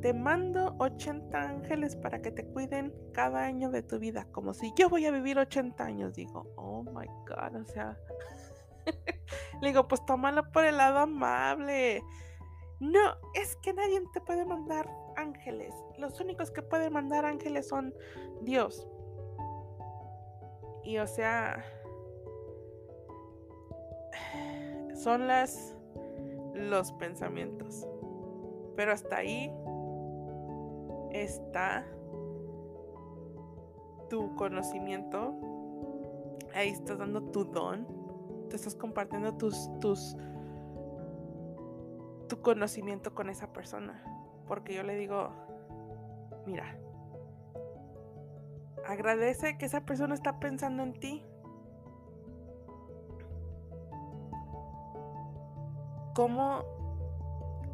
Te 0.00 0.12
mando 0.12 0.74
80 0.78 1.40
ángeles 1.40 1.94
para 1.94 2.20
que 2.20 2.32
te 2.32 2.44
cuiden 2.44 2.92
cada 3.12 3.44
año 3.44 3.70
de 3.70 3.82
tu 3.82 4.00
vida, 4.00 4.26
como 4.32 4.52
si 4.52 4.72
yo 4.76 4.88
voy 4.88 5.06
a 5.06 5.12
vivir 5.12 5.38
80 5.38 5.84
años. 5.84 6.14
Digo, 6.14 6.52
oh 6.56 6.82
my 6.82 7.06
God, 7.28 7.60
o 7.60 7.64
sea, 7.66 7.96
le 9.60 9.68
digo, 9.68 9.86
pues 9.86 10.04
tómalo 10.04 10.50
por 10.50 10.64
el 10.64 10.76
lado 10.76 10.98
amable. 10.98 12.02
No, 12.80 13.14
es 13.34 13.54
que 13.62 13.72
nadie 13.72 14.02
te 14.12 14.20
puede 14.20 14.44
mandar 14.44 14.90
ángeles. 15.16 15.72
Los 15.98 16.18
únicos 16.20 16.50
que 16.50 16.62
pueden 16.62 16.92
mandar 16.92 17.24
ángeles 17.24 17.68
son 17.68 17.94
Dios. 18.40 18.88
Y 20.82 20.98
o 20.98 21.06
sea, 21.06 21.64
son 24.94 25.26
las 25.26 25.76
los 26.54 26.92
pensamientos. 26.92 27.86
Pero 28.76 28.92
hasta 28.92 29.16
ahí 29.16 29.52
está 31.10 31.86
tu 34.08 34.34
conocimiento. 34.36 35.34
Ahí 36.54 36.68
estás 36.68 36.98
dando 36.98 37.22
tu 37.30 37.44
don. 37.44 37.86
Te 38.48 38.56
estás 38.56 38.74
compartiendo 38.74 39.36
tus, 39.36 39.70
tus, 39.80 40.16
tu 42.28 42.40
conocimiento 42.42 43.14
con 43.14 43.30
esa 43.30 43.52
persona. 43.52 44.02
Porque 44.46 44.74
yo 44.74 44.82
le 44.82 44.96
digo, 44.96 45.30
mira, 46.46 46.76
agradece 48.86 49.56
que 49.56 49.66
esa 49.66 49.86
persona 49.86 50.14
está 50.14 50.38
pensando 50.38 50.82
en 50.82 50.92
ti. 50.92 51.24
¿Cómo 56.14 56.64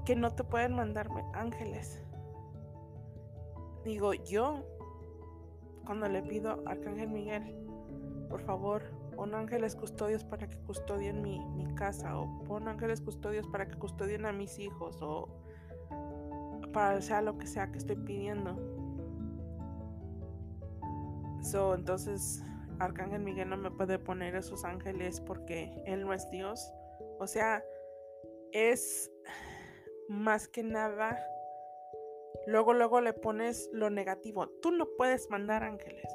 que 0.04 0.16
no 0.16 0.32
te 0.32 0.44
pueden 0.44 0.74
mandarme 0.74 1.24
ángeles? 1.34 2.00
Digo, 3.84 4.14
yo, 4.14 4.64
cuando 5.84 6.08
le 6.08 6.22
pido 6.22 6.62
a 6.66 6.70
Arcángel 6.72 7.08
Miguel, 7.08 7.54
por 8.28 8.40
favor, 8.40 8.82
pon 9.16 9.34
ángeles 9.34 9.74
custodios 9.74 10.24
para 10.24 10.48
que 10.48 10.58
custodien 10.58 11.22
mi, 11.22 11.44
mi 11.56 11.74
casa, 11.74 12.18
o 12.18 12.44
pon 12.44 12.68
ángeles 12.68 13.00
custodios 13.00 13.46
para 13.46 13.66
que 13.66 13.76
custodien 13.78 14.26
a 14.26 14.32
mis 14.32 14.58
hijos, 14.58 15.00
o 15.02 15.28
para 16.72 17.00
sea 17.00 17.22
lo 17.22 17.38
que 17.38 17.46
sea 17.46 17.72
que 17.72 17.78
estoy 17.78 17.96
pidiendo. 17.96 18.78
Entonces, 21.74 22.44
Arcángel 22.78 23.22
Miguel 23.22 23.48
no 23.48 23.56
me 23.56 23.70
puede 23.70 23.98
poner 23.98 24.34
esos 24.34 24.64
ángeles 24.64 25.20
porque 25.20 25.72
él 25.86 26.04
no 26.04 26.12
es 26.12 26.28
Dios. 26.30 26.72
O 27.18 27.26
sea, 27.26 27.62
es 28.52 29.10
más 30.08 30.48
que 30.48 30.62
nada, 30.62 31.18
luego, 32.46 32.72
luego 32.72 33.00
le 33.00 33.12
pones 33.12 33.68
lo 33.72 33.90
negativo. 33.90 34.48
Tú 34.60 34.70
no 34.70 34.88
puedes 34.96 35.30
mandar 35.30 35.62
ángeles. 35.62 36.06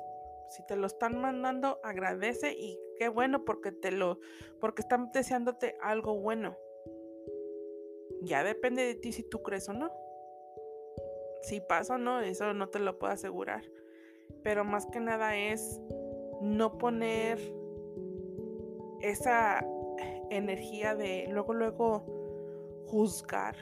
Si 0.49 0.65
te 0.65 0.75
lo 0.75 0.87
están 0.87 1.19
mandando, 1.19 1.79
agradece 1.83 2.53
y 2.53 2.79
qué 2.97 3.09
bueno 3.09 3.43
porque 3.45 3.71
te 3.71 3.91
lo, 3.91 4.19
porque 4.59 4.81
están 4.81 5.11
deseándote 5.11 5.77
algo 5.81 6.19
bueno. 6.19 6.57
Ya 8.21 8.43
depende 8.43 8.83
de 8.83 8.95
ti 8.95 9.11
si 9.11 9.23
tú 9.23 9.41
crees 9.41 9.67
o 9.69 9.73
no. 9.73 9.91
Si 11.41 11.59
pasa 11.59 11.95
o 11.95 11.97
no, 11.97 12.21
eso 12.21 12.53
no 12.53 12.69
te 12.69 12.79
lo 12.79 12.99
puedo 12.99 13.13
asegurar. 13.13 13.63
Pero 14.43 14.63
más 14.63 14.85
que 14.85 14.99
nada 14.99 15.35
es 15.35 15.81
no 16.41 16.77
poner 16.77 17.39
esa 19.01 19.65
energía 20.29 20.95
de 20.95 21.27
luego, 21.29 21.53
luego 21.53 22.22
juzgar. 22.87 23.55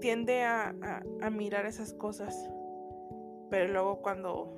Tiende 0.00 0.44
a, 0.44 0.74
mirar 1.30 1.66
esas 1.66 1.94
cosas. 1.94 2.50
Pero 3.50 3.72
luego 3.72 4.02
cuando... 4.02 4.54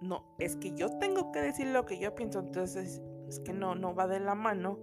No, 0.00 0.24
es 0.38 0.56
que 0.56 0.72
yo 0.72 0.98
tengo 0.98 1.30
que 1.30 1.40
decir 1.40 1.68
lo 1.68 1.86
que 1.86 1.98
yo 1.98 2.14
pienso. 2.14 2.40
Entonces 2.40 3.00
es 3.28 3.40
que 3.40 3.52
no, 3.52 3.74
no 3.74 3.94
va 3.94 4.06
de 4.08 4.20
la 4.20 4.34
mano 4.34 4.78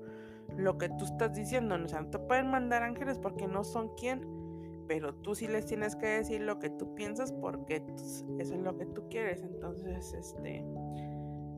lo 0.55 0.77
que 0.77 0.89
tú 0.89 1.05
estás 1.05 1.33
diciendo. 1.35 1.75
O 1.75 1.87
sea, 1.87 2.01
no 2.01 2.09
te 2.09 2.19
pueden 2.19 2.49
mandar 2.49 2.83
ángeles 2.83 3.17
porque 3.17 3.47
no 3.47 3.63
son 3.63 3.95
quien. 3.95 4.25
Pero 4.87 5.13
tú 5.13 5.35
sí 5.35 5.47
les 5.47 5.65
tienes 5.65 5.95
que 5.95 6.07
decir 6.07 6.41
lo 6.41 6.57
que 6.57 6.69
tú 6.69 6.95
piensas 6.95 7.31
porque 7.33 7.83
eso 8.39 8.55
es 8.55 8.61
lo 8.61 8.77
que 8.77 8.85
tú 8.85 9.07
quieres. 9.09 9.43
Entonces, 9.43 10.13
este 10.13 10.65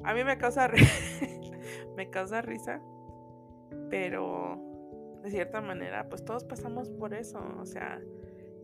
a 0.03 0.13
mí 0.13 0.23
me 0.23 0.37
causa, 0.37 0.69
me 2.01 2.09
causa 2.09 2.41
risa, 2.41 2.81
pero 3.91 4.59
de 5.21 5.29
cierta 5.29 5.61
manera, 5.61 6.09
pues 6.09 6.25
todos 6.25 6.43
pasamos 6.43 6.89
por 6.89 7.13
eso, 7.13 7.39
o 7.59 7.65
sea, 7.67 8.01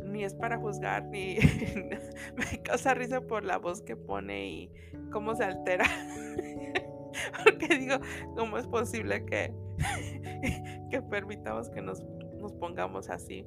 ni 0.04 0.24
es 0.24 0.34
para 0.34 0.58
juzgar, 0.58 1.06
ni 1.06 1.38
me 2.36 2.64
causa 2.64 2.96
risa 2.96 3.22
por 3.22 3.44
la 3.44 3.60
voz 3.60 3.84
que 3.84 3.96
pone 3.96 4.48
y 4.48 4.72
cómo 5.12 5.36
se 5.36 5.44
altera. 5.44 5.86
Porque 7.44 7.68
digo, 7.78 7.98
¿cómo 8.36 8.58
es 8.58 8.66
posible 8.66 9.24
que, 9.24 9.54
que 10.90 11.02
permitamos 11.04 11.70
que 11.70 11.84
nos, 11.84 12.04
nos 12.40 12.54
pongamos 12.54 13.12
así? 13.12 13.46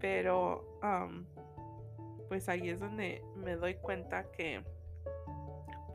Pero, 0.00 0.78
pues 2.28 2.46
ahí 2.50 2.68
es 2.68 2.78
donde 2.78 3.24
me 3.36 3.56
doy 3.56 3.76
cuenta 3.76 4.30
que 4.32 4.62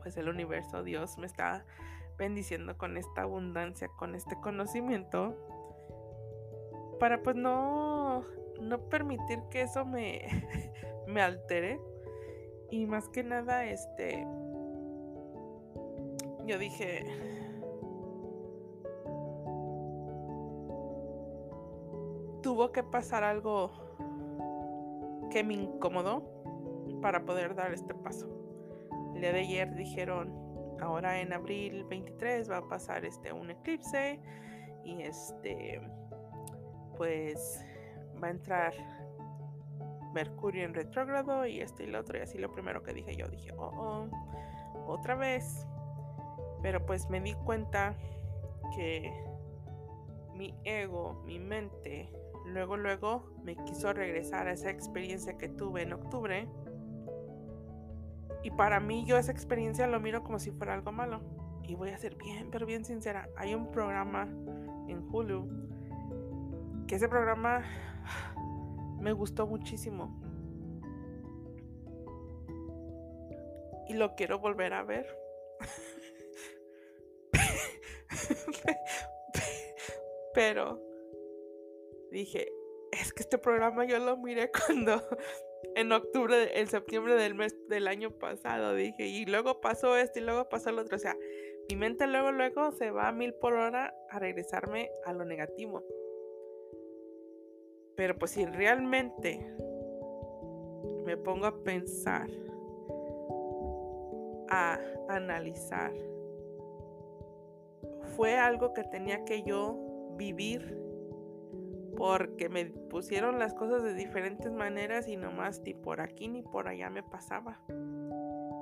pues 0.02 0.16
el 0.16 0.28
universo, 0.28 0.82
Dios 0.82 1.16
me 1.16 1.26
está 1.26 1.64
bendiciendo 2.18 2.76
con 2.76 2.96
esta 2.96 3.22
abundancia, 3.22 3.88
con 3.96 4.14
este 4.14 4.36
conocimiento, 4.40 5.34
para 6.98 7.22
pues 7.22 7.36
no, 7.36 8.24
no 8.60 8.78
permitir 8.88 9.40
que 9.50 9.62
eso 9.62 9.84
me, 9.84 10.26
me 11.06 11.22
altere 11.22 11.80
Y 12.70 12.86
más 12.86 13.08
que 13.08 13.22
nada, 13.22 13.64
este, 13.64 14.26
yo 16.44 16.58
dije, 16.58 17.06
tuvo 22.42 22.72
que 22.72 22.82
pasar 22.82 23.22
algo 23.22 23.70
que 25.30 25.44
me 25.44 25.54
incomodó 25.54 26.22
para 27.00 27.24
poder 27.24 27.54
dar 27.54 27.72
este 27.72 27.94
paso. 27.94 28.28
El 29.14 29.20
día 29.20 29.32
de 29.32 29.40
ayer 29.40 29.74
dijeron, 29.74 30.47
ahora 30.80 31.20
en 31.20 31.32
abril 31.32 31.84
23 31.84 32.50
va 32.50 32.58
a 32.58 32.68
pasar 32.68 33.04
este 33.04 33.32
un 33.32 33.50
eclipse 33.50 34.20
y 34.84 35.02
este 35.02 35.80
pues 36.96 37.64
va 38.22 38.28
a 38.28 38.30
entrar 38.30 38.74
Mercurio 40.12 40.64
en 40.64 40.74
retrógrado 40.74 41.46
y 41.46 41.60
esto 41.60 41.82
y 41.82 41.86
lo 41.86 42.00
otro 42.00 42.18
y 42.18 42.22
así 42.22 42.38
lo 42.38 42.50
primero 42.50 42.82
que 42.82 42.92
dije 42.92 43.14
yo 43.14 43.28
dije, 43.28 43.52
"Oh, 43.56 43.70
oh, 43.76 44.92
otra 44.92 45.14
vez." 45.14 45.66
Pero 46.62 46.84
pues 46.84 47.08
me 47.08 47.20
di 47.20 47.34
cuenta 47.34 47.94
que 48.74 49.12
mi 50.34 50.54
ego, 50.64 51.22
mi 51.24 51.38
mente, 51.38 52.10
luego 52.46 52.76
luego 52.76 53.30
me 53.42 53.56
quiso 53.56 53.92
regresar 53.92 54.48
a 54.48 54.52
esa 54.52 54.70
experiencia 54.70 55.36
que 55.36 55.48
tuve 55.48 55.82
en 55.82 55.92
octubre. 55.92 56.48
Y 58.42 58.50
para 58.50 58.80
mí 58.80 59.04
yo 59.04 59.16
esa 59.16 59.32
experiencia 59.32 59.86
lo 59.86 60.00
miro 60.00 60.22
como 60.22 60.38
si 60.38 60.50
fuera 60.50 60.74
algo 60.74 60.92
malo. 60.92 61.20
Y 61.62 61.74
voy 61.74 61.90
a 61.90 61.98
ser 61.98 62.16
bien, 62.16 62.48
pero 62.50 62.66
bien 62.66 62.84
sincera. 62.84 63.28
Hay 63.36 63.54
un 63.54 63.70
programa 63.70 64.28
en 64.88 65.06
Hulu 65.10 65.48
que 66.86 66.96
ese 66.96 67.08
programa 67.08 67.64
me 69.00 69.12
gustó 69.12 69.46
muchísimo. 69.46 70.20
Y 73.88 73.94
lo 73.94 74.14
quiero 74.14 74.38
volver 74.38 74.74
a 74.74 74.82
ver. 74.82 75.06
Pero 80.34 80.80
dije, 82.10 82.52
es 82.92 83.12
que 83.12 83.22
este 83.22 83.38
programa 83.38 83.84
yo 83.84 83.98
lo 83.98 84.16
miré 84.16 84.50
cuando 84.66 85.02
en 85.74 85.92
octubre, 85.92 86.58
en 86.60 86.66
septiembre 86.66 87.14
del 87.14 87.34
mes 87.34 87.54
del 87.68 87.88
año 87.88 88.10
pasado, 88.10 88.74
dije, 88.74 89.06
y 89.06 89.24
luego 89.26 89.60
pasó 89.60 89.96
esto 89.96 90.18
y 90.18 90.22
luego 90.22 90.48
pasó 90.48 90.72
lo 90.72 90.82
otro. 90.82 90.96
O 90.96 91.00
sea, 91.00 91.16
mi 91.68 91.76
mente 91.76 92.06
luego, 92.06 92.32
luego 92.32 92.72
se 92.72 92.90
va 92.90 93.08
a 93.08 93.12
mil 93.12 93.34
por 93.34 93.54
hora 93.54 93.94
a 94.10 94.18
regresarme 94.18 94.90
a 95.04 95.12
lo 95.12 95.24
negativo. 95.24 95.84
Pero 97.96 98.16
pues 98.16 98.32
si 98.32 98.46
realmente 98.46 99.44
me 101.04 101.16
pongo 101.16 101.46
a 101.46 101.62
pensar, 101.62 102.28
a 104.50 104.80
analizar, 105.08 105.92
fue 108.16 108.36
algo 108.36 108.72
que 108.72 108.84
tenía 108.84 109.24
que 109.24 109.42
yo 109.42 109.76
vivir 110.16 110.87
porque 111.98 112.48
me 112.48 112.64
pusieron 112.66 113.40
las 113.40 113.54
cosas 113.54 113.82
de 113.82 113.92
diferentes 113.92 114.52
maneras 114.52 115.08
y 115.08 115.16
nomás 115.16 115.60
ni 115.64 115.74
por 115.74 116.00
aquí 116.00 116.28
ni 116.28 116.42
por 116.42 116.68
allá 116.68 116.90
me 116.90 117.02
pasaba. 117.02 117.60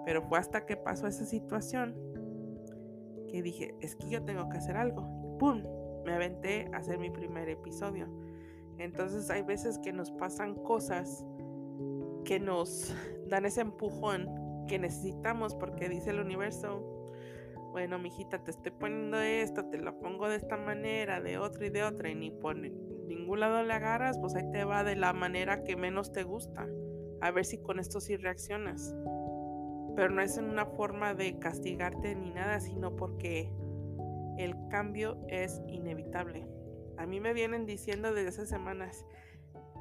Pero 0.06 0.22
fue 0.22 0.38
hasta 0.38 0.64
que 0.64 0.78
pasó 0.78 1.06
esa 1.06 1.26
situación 1.26 1.94
que 3.28 3.42
dije, 3.42 3.74
es 3.82 3.94
que 3.94 4.08
yo 4.08 4.24
tengo 4.24 4.48
que 4.48 4.56
hacer 4.56 4.78
algo. 4.78 5.06
¡Pum! 5.38 5.62
Me 6.06 6.14
aventé 6.14 6.70
a 6.72 6.78
hacer 6.78 6.98
mi 6.98 7.10
primer 7.10 7.50
episodio. 7.50 8.08
Entonces 8.78 9.28
hay 9.30 9.42
veces 9.42 9.78
que 9.80 9.92
nos 9.92 10.10
pasan 10.12 10.54
cosas 10.54 11.22
que 12.24 12.40
nos 12.40 12.94
dan 13.28 13.44
ese 13.44 13.60
empujón 13.60 14.30
que 14.66 14.78
necesitamos 14.78 15.54
porque 15.54 15.90
dice 15.90 16.08
el 16.08 16.20
universo, 16.20 16.95
bueno, 17.76 17.98
mijita, 17.98 18.42
te 18.42 18.52
estoy 18.52 18.72
poniendo 18.72 19.20
esto, 19.20 19.66
te 19.66 19.76
lo 19.76 19.98
pongo 19.98 20.30
de 20.30 20.36
esta 20.36 20.56
manera, 20.56 21.20
de 21.20 21.36
otra 21.36 21.66
y 21.66 21.68
de 21.68 21.84
otra, 21.84 22.08
y 22.08 22.14
ni 22.14 22.30
por 22.30 22.56
ningún 22.56 23.38
lado 23.38 23.62
le 23.64 23.74
agarras, 23.74 24.18
pues 24.18 24.34
ahí 24.34 24.50
te 24.50 24.64
va 24.64 24.82
de 24.82 24.96
la 24.96 25.12
manera 25.12 25.62
que 25.62 25.76
menos 25.76 26.10
te 26.10 26.22
gusta. 26.22 26.66
A 27.20 27.30
ver 27.32 27.44
si 27.44 27.58
con 27.58 27.78
esto 27.78 28.00
sí 28.00 28.16
reaccionas. 28.16 28.96
Pero 29.94 30.08
no 30.08 30.22
es 30.22 30.38
en 30.38 30.46
una 30.46 30.64
forma 30.64 31.12
de 31.12 31.38
castigarte 31.38 32.14
ni 32.14 32.30
nada, 32.30 32.60
sino 32.60 32.96
porque 32.96 33.52
el 34.38 34.54
cambio 34.70 35.18
es 35.28 35.60
inevitable. 35.66 36.48
A 36.96 37.04
mí 37.04 37.20
me 37.20 37.34
vienen 37.34 37.66
diciendo 37.66 38.14
desde 38.14 38.30
hace 38.30 38.46
semanas, 38.46 39.04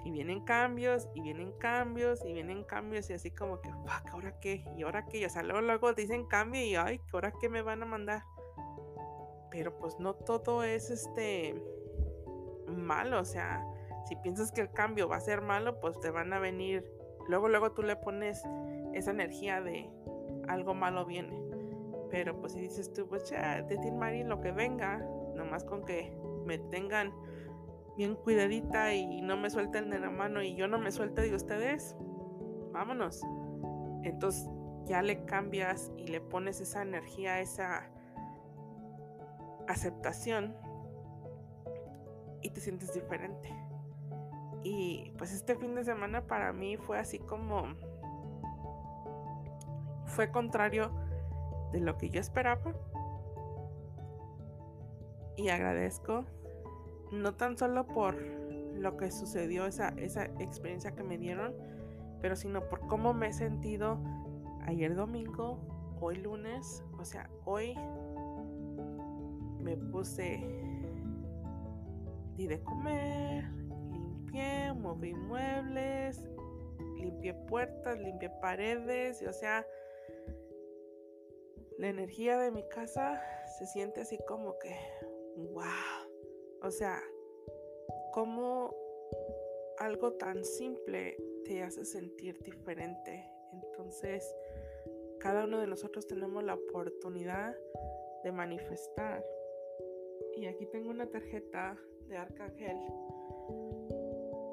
y 0.05 0.11
vienen 0.11 0.45
cambios, 0.45 1.09
y 1.15 1.21
vienen 1.21 1.51
cambios, 1.53 2.23
y 2.23 2.31
vienen 2.31 2.63
cambios, 2.63 3.09
y 3.09 3.13
así 3.13 3.31
como 3.31 3.59
que, 3.59 3.71
fuck, 3.71 4.11
¿ahora 4.11 4.39
qué? 4.39 4.63
¿Y 4.77 4.83
ahora 4.83 5.07
qué? 5.07 5.17
Y, 5.17 5.25
o 5.25 5.29
sea, 5.29 5.41
luego, 5.41 5.61
luego 5.61 5.93
dicen 5.93 6.27
cambio, 6.27 6.63
y 6.63 6.75
ay, 6.75 7.01
¿ahora 7.11 7.33
qué 7.41 7.49
me 7.49 7.63
van 7.63 7.81
a 7.81 7.87
mandar? 7.87 8.23
Pero 9.49 9.75
pues 9.79 9.99
no 9.99 10.13
todo 10.13 10.63
es 10.63 10.91
este 10.91 11.59
malo, 12.67 13.19
o 13.19 13.25
sea, 13.25 13.65
si 14.07 14.15
piensas 14.17 14.51
que 14.51 14.61
el 14.61 14.71
cambio 14.71 15.09
va 15.09 15.15
a 15.15 15.21
ser 15.21 15.41
malo, 15.41 15.79
pues 15.79 15.99
te 15.99 16.11
van 16.11 16.31
a 16.33 16.39
venir, 16.39 16.85
luego, 17.27 17.49
luego 17.49 17.71
tú 17.71 17.81
le 17.81 17.95
pones 17.95 18.43
esa 18.93 19.09
energía 19.09 19.59
de 19.59 19.89
algo 20.47 20.75
malo 20.75 21.05
viene. 21.05 21.41
Pero 22.11 22.39
pues 22.39 22.53
si 22.53 22.61
dices 22.61 22.93
tú, 22.93 23.07
pues 23.07 23.27
ya, 23.31 23.63
de 23.63 23.77
Tin 23.79 23.97
Marín 23.97 24.29
lo 24.29 24.39
que 24.39 24.51
venga, 24.51 24.99
nomás 25.33 25.63
con 25.63 25.83
que 25.83 26.15
me 26.45 26.59
tengan 26.59 27.11
bien 27.97 28.15
cuidadita 28.15 28.93
y 28.93 29.21
no 29.21 29.37
me 29.37 29.49
suelten 29.49 29.89
de 29.89 29.99
la 29.99 30.09
mano 30.09 30.41
y 30.41 30.55
yo 30.55 30.67
no 30.67 30.77
me 30.77 30.91
suelte 30.91 31.21
de 31.21 31.35
ustedes, 31.35 31.95
vámonos. 32.71 33.21
Entonces 34.03 34.49
ya 34.85 35.01
le 35.01 35.25
cambias 35.25 35.91
y 35.97 36.07
le 36.07 36.21
pones 36.21 36.61
esa 36.61 36.81
energía, 36.81 37.39
esa 37.39 37.89
aceptación 39.67 40.55
y 42.41 42.49
te 42.49 42.61
sientes 42.61 42.93
diferente. 42.93 43.49
Y 44.63 45.13
pues 45.17 45.31
este 45.31 45.55
fin 45.55 45.75
de 45.75 45.83
semana 45.83 46.25
para 46.25 46.51
mí 46.51 46.77
fue 46.77 46.99
así 46.99 47.19
como 47.19 47.75
fue 50.05 50.31
contrario 50.31 50.91
de 51.71 51.79
lo 51.79 51.97
que 51.97 52.09
yo 52.09 52.19
esperaba. 52.19 52.73
Y 55.37 55.49
agradezco 55.49 56.25
no 57.21 57.33
tan 57.35 57.57
solo 57.57 57.87
por 57.87 58.15
lo 58.75 58.97
que 58.97 59.11
sucedió, 59.11 59.65
esa, 59.65 59.89
esa 59.97 60.25
experiencia 60.39 60.91
que 60.91 61.03
me 61.03 61.17
dieron, 61.17 61.53
pero 62.21 62.35
sino 62.35 62.67
por 62.69 62.87
cómo 62.87 63.13
me 63.13 63.27
he 63.27 63.33
sentido 63.33 63.99
ayer 64.63 64.95
domingo, 64.95 65.59
hoy 65.99 66.17
lunes, 66.17 66.83
o 66.99 67.05
sea, 67.05 67.29
hoy 67.45 67.75
me 69.61 69.77
puse, 69.77 70.39
di 72.35 72.47
de 72.47 72.61
comer, 72.63 73.45
limpié, 73.91 74.73
moví 74.73 75.13
muebles, 75.13 76.23
limpié 76.97 77.33
puertas, 77.47 77.97
limpié 77.99 78.29
paredes, 78.41 79.21
y 79.21 79.25
o 79.25 79.33
sea, 79.33 79.65
la 81.77 81.87
energía 81.87 82.37
de 82.37 82.51
mi 82.51 82.67
casa 82.69 83.21
se 83.57 83.65
siente 83.67 84.01
así 84.01 84.17
como 84.27 84.57
que, 84.59 84.75
wow. 85.51 86.04
O 86.65 86.71
sea, 86.71 86.99
como 88.11 88.73
algo 89.77 90.13
tan 90.13 90.43
simple 90.43 91.15
te 91.45 91.61
hace 91.61 91.85
sentir 91.85 92.41
diferente. 92.41 93.23
Entonces, 93.53 94.35
cada 95.19 95.45
uno 95.45 95.59
de 95.59 95.67
nosotros 95.67 96.07
tenemos 96.07 96.43
la 96.43 96.55
oportunidad 96.55 97.55
de 98.23 98.31
manifestar. 98.31 99.23
Y 100.35 100.47
aquí 100.47 100.65
tengo 100.65 100.89
una 100.89 101.05
tarjeta 101.05 101.77
de 102.07 102.17
Arcángel 102.17 102.77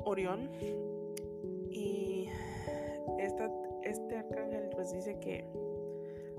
Orión. 0.04 0.50
Y 1.70 2.28
este 3.84 4.16
arcángel 4.18 4.68
pues 4.68 4.92
dice 4.92 5.18
que 5.18 5.46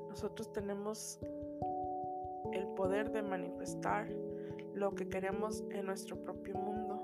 nosotros 0.08 0.54
tenemos 0.54 1.20
el 2.52 2.68
poder 2.76 3.10
de 3.12 3.24
manifestar 3.24 4.08
lo 4.74 4.96
que 4.96 5.08
queremos 5.08 5.64
en 5.72 5.86
nuestro 5.86 6.18
propio 6.24 6.56
mundo. 6.56 7.02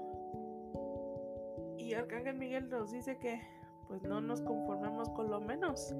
Y 1.77 1.93
Arcángel 1.93 2.35
Miguel 2.35 2.69
nos 2.69 2.91
dice 2.91 3.17
que 3.17 3.41
pues 3.87 4.03
no 4.03 4.21
nos 4.21 4.41
conformemos 4.41 5.09
con 5.09 5.29
lo 5.31 5.41
menos. 5.41 5.95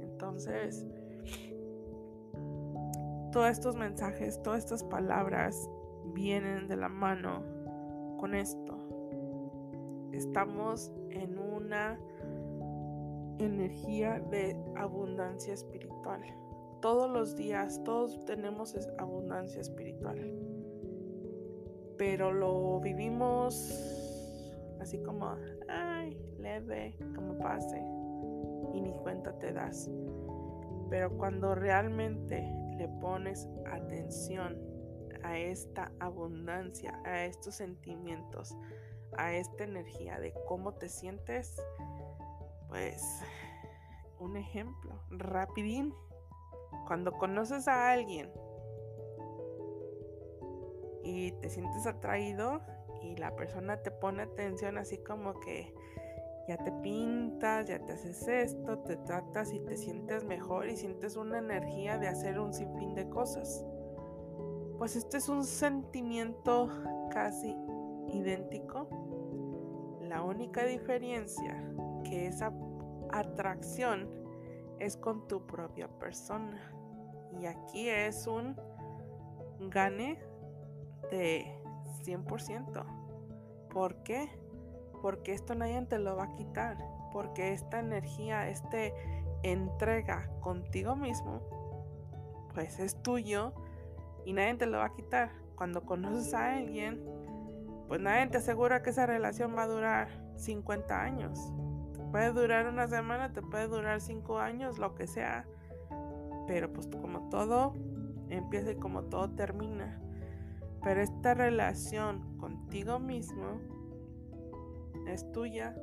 Entonces, 0.00 0.86
todos 3.32 3.50
estos 3.50 3.76
mensajes, 3.76 4.40
todas 4.42 4.60
estas 4.60 4.84
palabras 4.84 5.68
vienen 6.14 6.68
de 6.68 6.76
la 6.76 6.88
mano 6.88 7.42
con 8.18 8.34
esto. 8.34 8.78
Estamos 10.12 10.92
en 11.10 11.38
una 11.38 11.98
energía 13.38 14.20
de 14.30 14.56
abundancia 14.76 15.52
espiritual. 15.52 16.22
Todos 16.80 17.10
los 17.10 17.36
días, 17.36 17.82
todos 17.84 18.24
tenemos 18.24 18.76
abundancia 18.98 19.60
espiritual. 19.60 20.55
Pero 21.96 22.32
lo 22.32 22.80
vivimos 22.80 23.54
así 24.80 24.98
como, 25.02 25.36
ay, 25.68 26.16
leve, 26.38 26.96
como 27.14 27.38
pase. 27.38 27.78
y 28.74 28.80
ni 28.80 28.92
cuenta 28.92 29.36
te 29.38 29.52
das. 29.52 29.90
Pero 30.90 31.16
cuando 31.16 31.54
realmente 31.54 32.48
le 32.76 32.88
pones 33.00 33.48
atención 33.72 34.56
a 35.22 35.38
esta 35.38 35.90
abundancia, 35.98 37.00
a 37.04 37.24
estos 37.24 37.56
sentimientos, 37.56 38.56
a 39.16 39.32
esta 39.32 39.64
energía 39.64 40.20
de 40.20 40.32
cómo 40.46 40.74
te 40.74 40.88
sientes, 40.88 41.56
pues 42.68 43.02
un 44.20 44.36
ejemplo, 44.36 45.00
rapidín, 45.10 45.94
cuando 46.86 47.12
conoces 47.12 47.66
a 47.66 47.90
alguien 47.90 48.30
y 51.06 51.30
te 51.40 51.48
sientes 51.48 51.86
atraído 51.86 52.60
y 53.00 53.14
la 53.16 53.34
persona 53.36 53.76
te 53.76 53.92
pone 53.92 54.22
atención 54.22 54.76
así 54.76 54.98
como 54.98 55.38
que 55.38 55.72
ya 56.48 56.56
te 56.56 56.72
pintas, 56.72 57.66
ya 57.66 57.78
te 57.78 57.92
haces 57.92 58.26
esto, 58.26 58.78
te 58.80 58.96
tratas 58.96 59.52
y 59.52 59.60
te 59.60 59.76
sientes 59.76 60.24
mejor 60.24 60.68
y 60.68 60.76
sientes 60.76 61.16
una 61.16 61.38
energía 61.38 61.98
de 61.98 62.08
hacer 62.08 62.40
un 62.40 62.52
sinfín 62.52 62.94
de 62.94 63.08
cosas. 63.08 63.64
Pues 64.78 64.96
este 64.96 65.16
es 65.16 65.28
un 65.28 65.44
sentimiento 65.44 66.68
casi 67.10 67.56
idéntico. 68.08 68.88
La 70.02 70.22
única 70.22 70.64
diferencia 70.64 71.72
que 72.04 72.26
esa 72.26 72.52
atracción 73.12 74.08
es 74.78 74.96
con 74.96 75.26
tu 75.26 75.46
propia 75.46 75.88
persona. 75.98 76.72
Y 77.40 77.46
aquí 77.46 77.88
es 77.88 78.26
un 78.26 78.56
gane 79.70 80.18
de 81.10 81.60
100%. 82.04 82.84
¿Por 83.70 84.02
qué? 84.02 84.28
Porque 85.02 85.32
esto 85.32 85.54
nadie 85.54 85.82
te 85.82 85.98
lo 85.98 86.16
va 86.16 86.24
a 86.24 86.34
quitar. 86.34 86.78
Porque 87.12 87.52
esta 87.52 87.78
energía, 87.78 88.48
este 88.48 88.94
entrega 89.42 90.28
contigo 90.40 90.96
mismo, 90.96 91.40
pues 92.54 92.78
es 92.78 93.00
tuyo 93.02 93.52
y 94.24 94.32
nadie 94.32 94.54
te 94.54 94.66
lo 94.66 94.78
va 94.78 94.86
a 94.86 94.94
quitar. 94.94 95.30
Cuando 95.56 95.84
conoces 95.84 96.34
a 96.34 96.56
alguien, 96.56 97.04
pues 97.88 98.00
nadie 98.00 98.26
te 98.26 98.38
asegura 98.38 98.82
que 98.82 98.90
esa 98.90 99.06
relación 99.06 99.54
va 99.56 99.62
a 99.62 99.68
durar 99.68 100.08
50 100.36 101.00
años. 101.00 101.38
Te 101.94 102.02
puede 102.04 102.32
durar 102.32 102.66
una 102.66 102.88
semana, 102.88 103.32
te 103.32 103.42
puede 103.42 103.68
durar 103.68 104.00
5 104.00 104.38
años, 104.38 104.78
lo 104.78 104.94
que 104.94 105.06
sea. 105.06 105.46
Pero 106.46 106.72
pues 106.72 106.86
como 106.88 107.28
todo 107.28 107.74
empieza 108.28 108.72
y 108.72 108.76
como 108.76 109.04
todo 109.04 109.30
termina. 109.30 110.00
Pero 110.86 111.02
esta 111.02 111.34
relación 111.34 112.38
contigo 112.38 113.00
mismo 113.00 113.60
es 115.08 115.32
tuya 115.32 115.74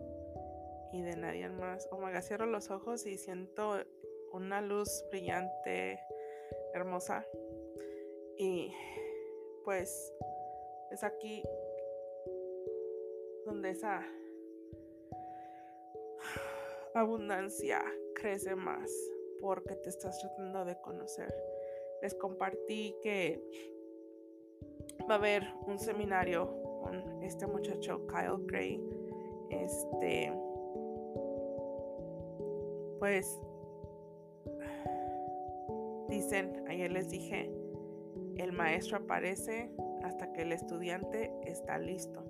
y 0.94 1.02
de 1.02 1.18
nadie 1.18 1.50
más. 1.50 1.90
Omega, 1.92 2.22
cierro 2.22 2.46
los 2.46 2.72
ojos 2.72 3.06
y 3.06 3.18
siento 3.18 3.84
una 4.32 4.62
luz 4.62 5.04
brillante, 5.12 6.00
hermosa. 6.74 7.26
Y 8.38 8.74
pues 9.66 10.14
es 10.90 11.04
aquí 11.04 11.44
donde 13.46 13.72
esa 13.72 14.08
abundancia 16.96 17.84
crece 18.16 18.56
más 18.56 18.90
porque 19.42 19.76
te 19.76 19.90
estás 19.90 20.18
tratando 20.22 20.64
de 20.64 20.80
conocer. 20.80 21.36
Les 22.02 22.16
compartí 22.16 22.96
que 23.04 23.73
va 25.10 25.16
a 25.16 25.18
haber 25.18 25.44
un 25.68 25.80
seminario 25.80 26.50
con 26.82 27.22
este 27.24 27.48
muchacho 27.48 28.06
Kyle 28.08 28.46
Gray. 28.46 28.82
Este, 29.50 30.34
pues 33.00 33.40
dicen, 36.10 36.64
ayer 36.68 36.92
les 36.92 37.10
dije, 37.10 37.52
el 38.38 38.52
maestro 38.52 38.98
aparece 38.98 39.72
hasta 40.04 40.32
que 40.34 40.44
el 40.44 40.52
estudiante 40.52 41.32
está 41.44 41.78
listo. 41.78 42.24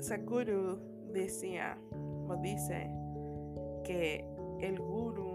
Sakuru 0.00 0.78
decía 1.12 1.78
o 2.28 2.36
dice 2.36 2.90
que 3.84 4.24
el 4.60 4.80
guru, 4.80 5.29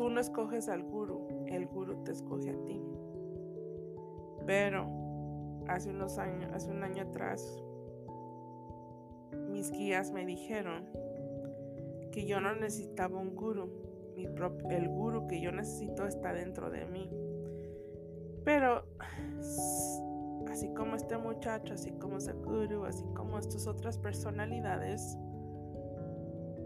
tú 0.00 0.08
no 0.08 0.18
escoges 0.18 0.70
al 0.70 0.82
guru, 0.82 1.44
el 1.44 1.66
guru 1.66 2.02
te 2.04 2.12
escoge 2.12 2.48
a 2.48 2.64
ti. 2.64 2.82
Pero 4.46 4.88
hace 5.68 5.90
unos 5.90 6.16
años, 6.16 6.50
hace 6.54 6.70
un 6.70 6.82
año 6.82 7.02
atrás, 7.02 7.62
mis 9.50 9.70
guías 9.70 10.10
me 10.10 10.24
dijeron 10.24 10.88
que 12.12 12.24
yo 12.24 12.40
no 12.40 12.54
necesitaba 12.54 13.18
un 13.18 13.36
guru, 13.36 13.68
el 14.70 14.88
guru 14.88 15.26
que 15.26 15.42
yo 15.42 15.52
necesito 15.52 16.06
está 16.06 16.32
dentro 16.32 16.70
de 16.70 16.86
mí. 16.86 17.10
Pero 18.42 18.86
así 20.50 20.72
como 20.72 20.96
este 20.96 21.18
muchacho, 21.18 21.74
así 21.74 21.92
como 21.92 22.20
Sakuru, 22.20 22.86
así 22.86 23.04
como 23.14 23.38
estas 23.38 23.66
otras 23.66 23.98
personalidades, 23.98 25.18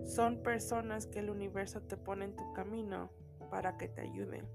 son 0.05 0.40
personas 0.44 1.09
que 1.09 1.18
el 1.18 1.31
universo 1.31 1.83
te 1.83 1.97
pone 1.97 2.27
en 2.27 2.37
tu 2.37 2.53
camino 2.53 3.11
para 3.44 3.76
que 3.76 3.88
te 3.88 4.02
ayuden. 4.02 4.48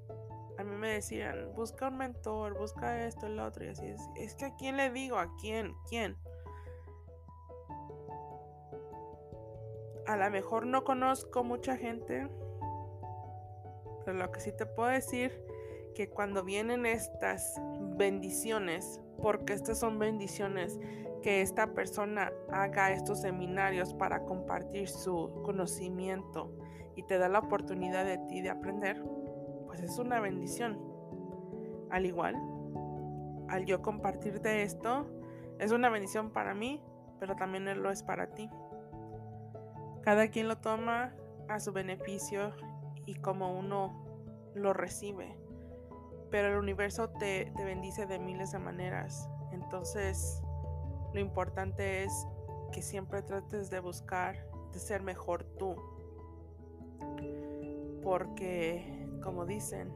A 0.58 0.64
mí 0.64 0.76
me 0.76 0.90
decían, 0.90 1.54
busca 1.56 1.88
un 1.88 1.98
mentor, 1.98 2.58
busca 2.58 3.06
esto, 3.06 3.28
el 3.28 3.40
otro, 3.40 3.64
y 3.64 3.70
así 3.70 3.86
es. 3.86 4.02
Es 4.18 4.36
que 4.36 4.46
a 4.46 4.56
quién 4.56 4.76
le 4.76 4.92
digo, 4.92 5.18
a 5.18 5.34
quién, 5.38 5.74
quién. 5.88 6.18
A 10.06 10.18
lo 10.18 10.30
mejor 10.32 10.66
no 10.66 10.84
conozco 10.84 11.44
mucha 11.44 11.78
gente, 11.78 12.28
pero 14.04 14.18
lo 14.18 14.32
que 14.32 14.42
sí 14.42 14.52
te 14.52 14.66
puedo 14.66 14.90
decir 14.90 15.42
que 15.96 16.10
cuando 16.10 16.44
vienen 16.44 16.86
estas 16.86 17.62
bendiciones, 17.96 19.00
porque 19.22 19.54
estas 19.54 19.80
son 19.80 20.00
bendiciones, 20.00 20.80
que 21.22 21.42
esta 21.42 21.74
persona 21.74 22.32
haga 22.52 22.92
estos 22.92 23.22
seminarios 23.22 23.94
para 23.94 24.26
compartir 24.26 24.88
su 24.88 25.42
conocimiento 25.44 26.54
y 26.96 27.04
te 27.04 27.18
da 27.18 27.30
la 27.30 27.40
oportunidad 27.40 28.06
de 28.06 28.18
ti 28.18 28.42
de 28.42 28.50
aprender, 28.50 29.04
pues 29.68 29.82
es 29.82 29.98
una 30.00 30.20
bendición. 30.20 30.80
Al 31.90 32.06
igual, 32.06 32.36
al 33.48 33.66
yo 33.66 33.82
compartir 33.82 34.42
de 34.42 34.64
esto, 34.64 35.08
es 35.60 35.72
una 35.72 35.90
bendición 35.90 36.32
para 36.32 36.54
mí, 36.54 36.82
pero 37.20 37.36
también 37.36 37.66
lo 37.82 37.92
es 37.92 38.04
para 38.04 38.28
ti. 38.34 38.50
Cada 40.02 40.30
quien 40.30 40.48
lo 40.48 40.58
toma 40.58 41.14
a 41.50 41.60
su 41.60 41.74
beneficio 41.74 42.54
y 43.06 43.16
como 43.16 43.58
uno 43.58 44.06
lo 44.54 44.74
recibe. 44.74 45.38
Pero 46.32 46.50
el 46.50 46.58
universo 46.58 47.10
te, 47.10 47.52
bendice 47.58 48.06
de 48.06 48.20
miles 48.20 48.52
de 48.52 48.60
maneras. 48.60 49.30
Entonces, 49.52 50.42
lo 51.14 51.20
importante 51.20 52.04
es 52.04 52.12
que 52.72 52.82
siempre 52.82 53.22
trates 53.22 53.70
de 53.70 53.80
buscar 53.80 54.36
de 54.74 54.80
ser 54.80 55.02
mejor 55.02 55.44
tú. 55.58 55.76
Porque, 58.04 59.08
como 59.24 59.46
dicen, 59.46 59.92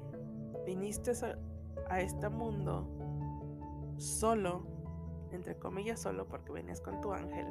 viniste 0.65 1.12
a, 1.12 1.38
a 1.89 2.02
este 2.02 2.30
mundo 2.30 2.88
solo, 3.97 4.65
entre 5.32 5.58
comillas 5.58 5.99
solo, 5.99 6.28
porque 6.28 6.52
venías 6.52 6.82
con 6.82 7.02
tu 7.02 7.13
ángel 7.13 7.47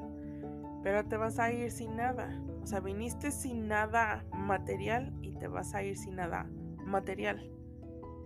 pero 0.82 1.04
te 1.04 1.16
vas 1.16 1.38
a 1.38 1.52
ir 1.52 1.70
sin 1.70 1.96
nada. 1.96 2.42
O 2.62 2.66
sea, 2.66 2.80
viniste 2.80 3.30
sin 3.30 3.68
nada 3.68 4.24
material 4.32 5.12
y 5.22 5.32
te 5.36 5.46
vas 5.46 5.74
a 5.74 5.82
ir 5.82 5.96
sin 5.96 6.16
nada 6.16 6.44
material. 6.84 7.50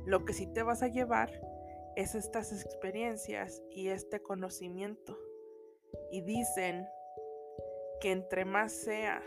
Lo 0.06 0.24
que 0.24 0.32
sí 0.32 0.46
te 0.46 0.62
vas 0.62 0.82
a 0.82 0.88
llevar 0.88 1.30
es 1.96 2.14
estas 2.14 2.52
experiencias 2.52 3.62
y 3.70 3.88
este 3.88 4.22
conocimiento. 4.22 5.18
Y 6.10 6.20
dicen 6.22 6.88
que 8.00 8.12
entre 8.12 8.44
más 8.44 8.72
sea 8.72 9.22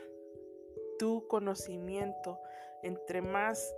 tu 0.98 1.28
conocimiento, 1.28 2.39
entre 2.84 3.22
más 3.22 3.76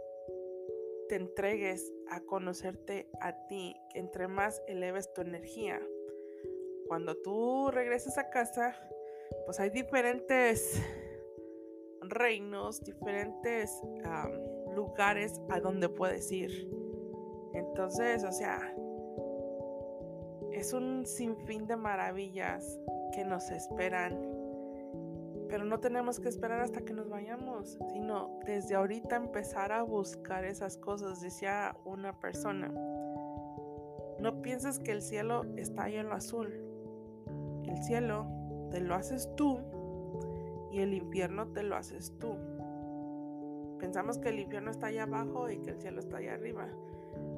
te 1.07 1.15
entregues 1.15 1.91
a 2.09 2.21
conocerte 2.21 3.09
a 3.19 3.47
ti, 3.47 3.75
entre 3.93 4.27
más 4.27 4.61
eleves 4.67 5.11
tu 5.13 5.21
energía, 5.21 5.81
cuando 6.87 7.15
tú 7.15 7.69
regreses 7.71 8.17
a 8.17 8.29
casa, 8.29 8.75
pues 9.45 9.59
hay 9.59 9.69
diferentes 9.69 10.81
reinos, 12.01 12.83
diferentes 12.83 13.81
lugares 14.75 15.39
a 15.49 15.59
donde 15.59 15.89
puedes 15.89 16.31
ir. 16.31 16.69
Entonces, 17.53 18.23
o 18.23 18.31
sea, 18.31 18.75
es 20.51 20.73
un 20.73 21.05
sinfín 21.05 21.67
de 21.67 21.75
maravillas 21.75 22.79
que 23.11 23.25
nos 23.25 23.51
esperan. 23.51 24.19
Pero 25.49 25.65
no 25.65 25.79
tenemos 25.79 26.19
que 26.19 26.29
esperar 26.29 26.61
hasta 26.61 26.81
que 26.81 26.93
nos 26.93 27.09
vayamos, 27.09 27.77
sino 27.91 28.39
desde 28.45 28.75
ahorita 28.75 29.17
empezar 29.17 29.71
a 29.71 29.83
buscar 29.83 30.45
esas 30.45 30.77
cosas, 30.77 31.21
decía 31.21 31.75
una 31.83 32.19
persona. 32.19 32.69
No 34.19 34.41
pienses 34.41 34.79
que 34.79 34.91
el 34.91 35.01
cielo 35.01 35.43
está 35.57 35.83
ahí 35.83 35.95
en 35.97 36.07
lo 36.07 36.15
azul, 36.15 36.53
el 37.65 37.83
cielo 37.83 38.27
te 38.69 38.79
lo 38.79 38.95
haces 38.95 39.29
tú 39.35 39.59
y 40.71 40.79
el 40.79 40.93
infierno 40.93 41.47
te 41.47 41.63
lo 41.63 41.75
haces 41.75 42.17
tú. 42.19 42.35
Pensamos 43.79 44.19
que 44.19 44.29
el 44.29 44.39
infierno 44.39 44.71
está 44.71 44.87
allá 44.87 45.03
abajo 45.03 45.49
y 45.49 45.57
que 45.57 45.71
el 45.71 45.79
cielo 45.79 45.99
está 45.99 46.17
allá 46.17 46.35
arriba, 46.35 46.67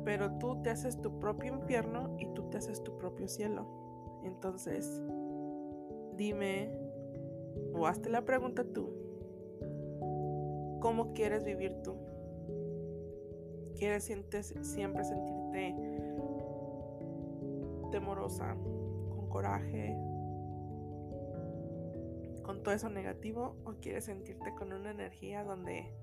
pero 0.04 0.38
tú 0.38 0.62
te 0.62 0.70
haces 0.70 1.02
tu 1.02 1.20
propio 1.20 1.54
infierno 1.54 2.16
y 2.20 2.28
tú 2.34 2.44
te 2.50 2.58
haces 2.58 2.84
tu 2.84 2.98
propio 2.98 3.28
cielo. 3.28 3.66
Entonces, 4.24 5.02
dime 6.16 6.72
o 7.74 7.88
hazte 7.88 8.10
la 8.10 8.24
pregunta 8.24 8.64
tú, 8.64 8.90
¿cómo 10.80 11.14
quieres 11.14 11.44
vivir 11.44 11.82
tú? 11.84 11.96
¿Quieres 13.78 14.04
siempre 14.04 15.04
sentirte 15.04 15.76
temorosa, 17.92 18.56
con 18.56 19.30
coraje, 19.30 19.96
con 22.44 22.64
todo 22.64 22.74
eso 22.74 22.90
negativo 22.90 23.56
o 23.66 23.74
quieres 23.82 24.06
sentirte 24.06 24.54
con 24.56 24.74
una 24.74 24.92
energía 24.92 25.44
donde 25.44 25.94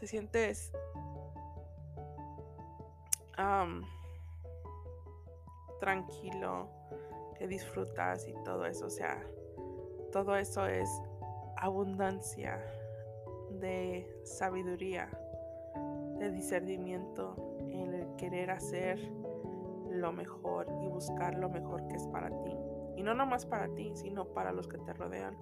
te 0.00 0.06
sientes 0.06 0.72
tranquilo, 5.80 6.68
que 7.34 7.46
disfrutas 7.48 8.28
y 8.28 8.34
todo 8.44 8.66
eso, 8.66 8.86
o 8.86 8.90
sea, 8.90 9.24
todo 10.12 10.36
eso 10.36 10.66
es 10.66 10.88
abundancia 11.56 12.60
de 13.50 14.08
sabiduría, 14.24 15.08
de 16.18 16.30
discernimiento, 16.30 17.36
en 17.70 17.94
el 17.94 18.16
querer 18.16 18.50
hacer 18.50 18.98
lo 19.90 20.12
mejor 20.12 20.66
y 20.82 20.88
buscar 20.88 21.34
lo 21.34 21.48
mejor 21.48 21.86
que 21.88 21.96
es 21.96 22.06
para 22.08 22.28
ti. 22.42 22.56
Y 22.96 23.02
no 23.02 23.14
nomás 23.14 23.46
para 23.46 23.68
ti, 23.74 23.92
sino 23.94 24.26
para 24.26 24.52
los 24.52 24.68
que 24.68 24.78
te 24.78 24.92
rodean. 24.92 25.36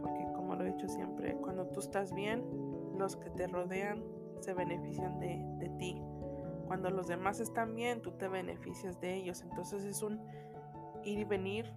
Porque 0.00 0.24
como 0.34 0.54
lo 0.54 0.64
he 0.64 0.72
dicho 0.72 0.88
siempre, 0.88 1.36
cuando 1.36 1.66
tú 1.66 1.80
estás 1.80 2.12
bien, 2.12 2.44
los 2.96 3.16
que 3.16 3.30
te 3.30 3.46
rodean 3.46 4.02
se 4.40 4.54
benefician 4.54 5.18
de, 5.20 5.44
de 5.58 5.68
ti. 5.78 6.02
Cuando 6.66 6.90
los 6.90 7.06
demás 7.08 7.40
están 7.40 7.74
bien, 7.74 8.02
tú 8.02 8.12
te 8.12 8.28
beneficias 8.28 9.00
de 9.00 9.14
ellos. 9.14 9.42
Entonces 9.42 9.84
es 9.84 10.02
un 10.02 10.20
ir 11.04 11.18
y 11.18 11.24
venir 11.24 11.72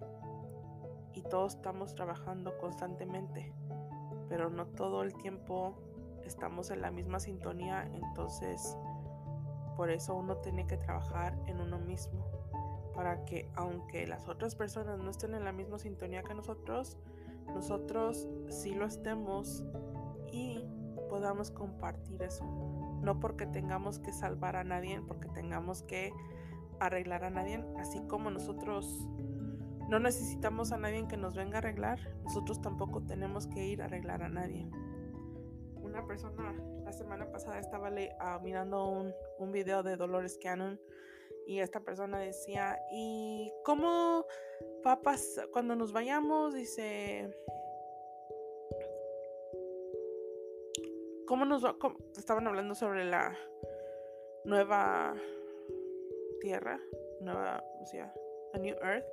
y 1.14 1.22
todos 1.22 1.56
estamos 1.56 1.94
trabajando 1.94 2.56
constantemente. 2.58 3.52
Pero 4.28 4.50
no 4.50 4.66
todo 4.66 5.02
el 5.02 5.14
tiempo 5.14 5.74
estamos 6.24 6.70
en 6.70 6.80
la 6.80 6.90
misma 6.90 7.20
sintonía. 7.20 7.88
Entonces 7.92 8.76
por 9.76 9.90
eso 9.90 10.14
uno 10.14 10.36
tiene 10.36 10.66
que 10.66 10.76
trabajar 10.76 11.36
en 11.46 11.60
uno 11.60 11.78
mismo 11.78 12.24
para 12.94 13.24
que 13.24 13.50
aunque 13.54 14.06
las 14.06 14.28
otras 14.28 14.54
personas 14.54 14.98
no 14.98 15.10
estén 15.10 15.34
en 15.34 15.44
la 15.44 15.52
misma 15.52 15.78
sintonía 15.78 16.22
que 16.22 16.34
nosotros, 16.34 16.98
nosotros 17.46 18.28
sí 18.48 18.74
lo 18.74 18.86
estemos 18.86 19.64
y 20.30 20.64
podamos 21.08 21.50
compartir 21.50 22.22
eso. 22.22 22.44
No 23.02 23.18
porque 23.18 23.46
tengamos 23.46 23.98
que 23.98 24.12
salvar 24.12 24.56
a 24.56 24.64
nadie, 24.64 25.00
porque 25.06 25.28
tengamos 25.28 25.82
que 25.82 26.12
arreglar 26.86 27.24
a 27.24 27.30
nadie, 27.30 27.64
así 27.78 28.00
como 28.08 28.30
nosotros 28.30 29.06
no 29.88 29.98
necesitamos 29.98 30.72
a 30.72 30.78
nadie 30.78 31.06
que 31.06 31.16
nos 31.18 31.36
venga 31.36 31.56
a 31.56 31.58
arreglar, 31.58 31.98
nosotros 32.24 32.62
tampoco 32.62 33.02
tenemos 33.02 33.46
que 33.46 33.66
ir 33.66 33.82
a 33.82 33.84
arreglar 33.84 34.22
a 34.22 34.28
nadie. 34.28 34.66
Una 35.76 36.06
persona 36.06 36.54
la 36.82 36.92
semana 36.92 37.30
pasada 37.30 37.58
estaba 37.58 37.90
uh, 37.90 38.42
mirando 38.42 38.86
un, 39.38 39.52
video 39.52 39.82
de 39.82 39.96
Dolores 39.96 40.38
Cannon 40.42 40.80
y 41.46 41.58
esta 41.58 41.80
persona 41.80 42.20
decía, 42.20 42.78
¿y 42.90 43.52
cómo 43.64 44.24
papas 44.82 45.40
cuando 45.52 45.76
nos 45.76 45.92
vayamos? 45.92 46.54
Dice, 46.54 47.36
¿cómo 51.26 51.44
nos 51.44 51.64
va? 51.64 51.76
Estaban 52.16 52.46
hablando 52.46 52.74
sobre 52.74 53.04
la 53.04 53.36
nueva 54.44 55.14
tierra, 56.42 56.78
nueva, 57.20 57.64
o 57.80 57.86
sea, 57.86 58.12
a 58.52 58.58
new 58.58 58.74
earth. 58.82 59.06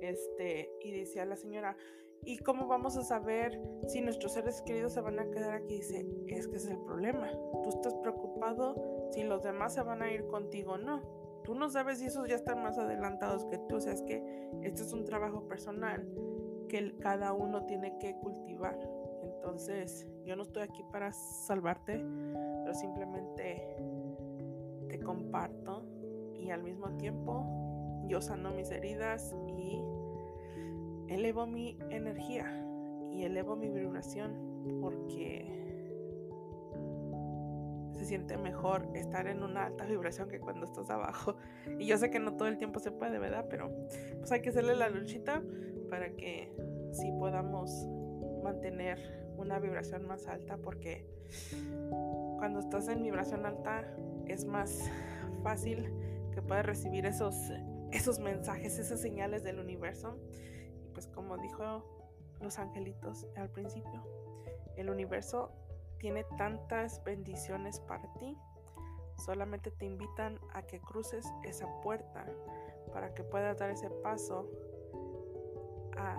Este, 0.00 0.70
y 0.82 0.92
decía 0.92 1.24
la 1.24 1.36
señora, 1.36 1.76
¿y 2.22 2.38
cómo 2.38 2.66
vamos 2.66 2.96
a 2.96 3.02
saber 3.02 3.58
si 3.88 4.02
nuestros 4.02 4.34
seres 4.34 4.62
queridos 4.62 4.92
se 4.92 5.00
van 5.00 5.18
a 5.18 5.30
quedar 5.30 5.54
aquí? 5.54 5.76
Dice, 5.76 6.06
es 6.28 6.46
que 6.46 6.56
es 6.56 6.66
el 6.66 6.78
problema. 6.84 7.32
Tú 7.62 7.70
estás 7.70 7.94
preocupado 7.94 9.10
si 9.10 9.24
los 9.24 9.42
demás 9.42 9.74
se 9.74 9.82
van 9.82 10.02
a 10.02 10.12
ir 10.12 10.26
contigo 10.26 10.72
o 10.72 10.78
no 10.78 11.26
tú 11.46 11.54
no 11.54 11.70
sabes 11.70 12.00
si 12.00 12.06
esos 12.06 12.28
ya 12.28 12.34
están 12.34 12.60
más 12.60 12.76
adelantados 12.76 13.46
que 13.46 13.56
tú. 13.68 13.76
O 13.76 13.80
sea, 13.80 13.92
es 13.92 14.02
que 14.02 14.50
esto 14.62 14.82
es 14.82 14.92
un 14.92 15.04
trabajo 15.04 15.46
personal 15.46 16.04
que 16.68 16.98
cada 16.98 17.32
uno 17.32 17.64
tiene 17.66 17.96
que 17.98 18.16
cultivar. 18.16 18.76
Entonces, 19.22 20.08
yo 20.24 20.34
no 20.34 20.42
estoy 20.42 20.64
aquí 20.64 20.82
para 20.90 21.12
salvarte, 21.12 22.04
pero 22.62 22.74
simplemente 22.74 23.76
te 24.88 24.98
comparto 24.98 25.84
y 26.46 26.50
al 26.50 26.62
mismo 26.62 26.88
tiempo 26.96 28.04
yo 28.08 28.20
sano 28.20 28.52
mis 28.52 28.70
heridas 28.70 29.34
y 29.48 29.82
elevo 31.08 31.46
mi 31.46 31.78
energía 31.90 32.64
y 33.12 33.24
elevo 33.24 33.56
mi 33.56 33.68
vibración 33.68 34.78
porque 34.80 35.66
siente 38.06 38.36
mejor 38.36 38.88
estar 38.94 39.26
en 39.26 39.42
una 39.42 39.66
alta 39.66 39.84
vibración 39.84 40.28
que 40.28 40.38
cuando 40.38 40.64
estás 40.64 40.88
abajo. 40.90 41.36
Y 41.78 41.86
yo 41.86 41.98
sé 41.98 42.10
que 42.10 42.20
no 42.20 42.36
todo 42.36 42.48
el 42.48 42.56
tiempo 42.56 42.78
se 42.78 42.92
puede, 42.92 43.18
¿verdad? 43.18 43.46
Pero 43.50 43.70
pues 44.18 44.30
hay 44.32 44.40
que 44.40 44.50
hacerle 44.50 44.76
la 44.76 44.88
luchita 44.88 45.42
para 45.90 46.10
que 46.10 46.52
sí 46.92 47.12
podamos 47.18 47.70
mantener 48.42 48.98
una 49.36 49.58
vibración 49.58 50.06
más 50.06 50.26
alta 50.28 50.56
porque 50.56 51.04
cuando 52.38 52.60
estás 52.60 52.88
en 52.88 53.02
vibración 53.02 53.44
alta 53.44 53.84
es 54.26 54.44
más 54.44 54.88
fácil 55.42 55.92
que 56.36 56.42
puedas 56.42 56.66
recibir 56.66 57.06
esos, 57.06 57.34
esos 57.92 58.18
mensajes, 58.18 58.78
esas 58.78 59.00
señales 59.00 59.42
del 59.42 59.58
universo. 59.58 60.18
Y 60.84 60.88
pues 60.90 61.06
como 61.06 61.38
dijo 61.38 61.82
los 62.42 62.58
angelitos 62.58 63.26
al 63.36 63.48
principio, 63.48 64.04
el 64.76 64.90
universo 64.90 65.50
tiene 65.98 66.24
tantas 66.36 67.02
bendiciones 67.04 67.80
para 67.80 68.12
ti. 68.18 68.36
Solamente 69.24 69.70
te 69.70 69.86
invitan 69.86 70.38
a 70.52 70.60
que 70.60 70.78
cruces 70.78 71.24
esa 71.42 71.66
puerta 71.80 72.26
para 72.92 73.14
que 73.14 73.24
puedas 73.24 73.56
dar 73.56 73.70
ese 73.70 73.88
paso 73.88 74.46
a 75.96 76.18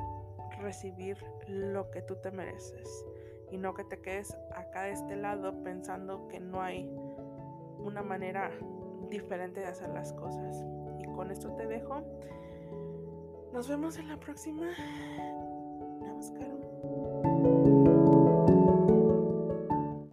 recibir 0.60 1.24
lo 1.48 1.92
que 1.92 2.02
tú 2.02 2.16
te 2.16 2.32
mereces 2.32 3.06
y 3.52 3.58
no 3.60 3.76
que 3.76 3.84
te 3.84 4.02
quedes 4.02 4.36
acá 4.56 4.82
de 4.82 4.94
este 4.94 5.16
lado 5.16 5.62
pensando 5.62 6.28
que 6.28 6.40
no 6.40 6.60
hay 6.60 6.90
una 7.78 8.02
manera 8.02 8.50
diferente 9.10 9.60
de 9.60 9.68
hacer 9.68 9.90
las 9.90 10.14
cosas. 10.14 10.64
Y 11.00 11.06
con 11.06 11.32
esto 11.32 11.52
te 11.54 11.68
dejo. 11.68 12.02
Nos 13.54 13.68
vemos 13.68 13.98
en 13.98 14.08
la 14.10 14.20
próxima. 14.20 14.68
Namaskaram. 16.02 16.67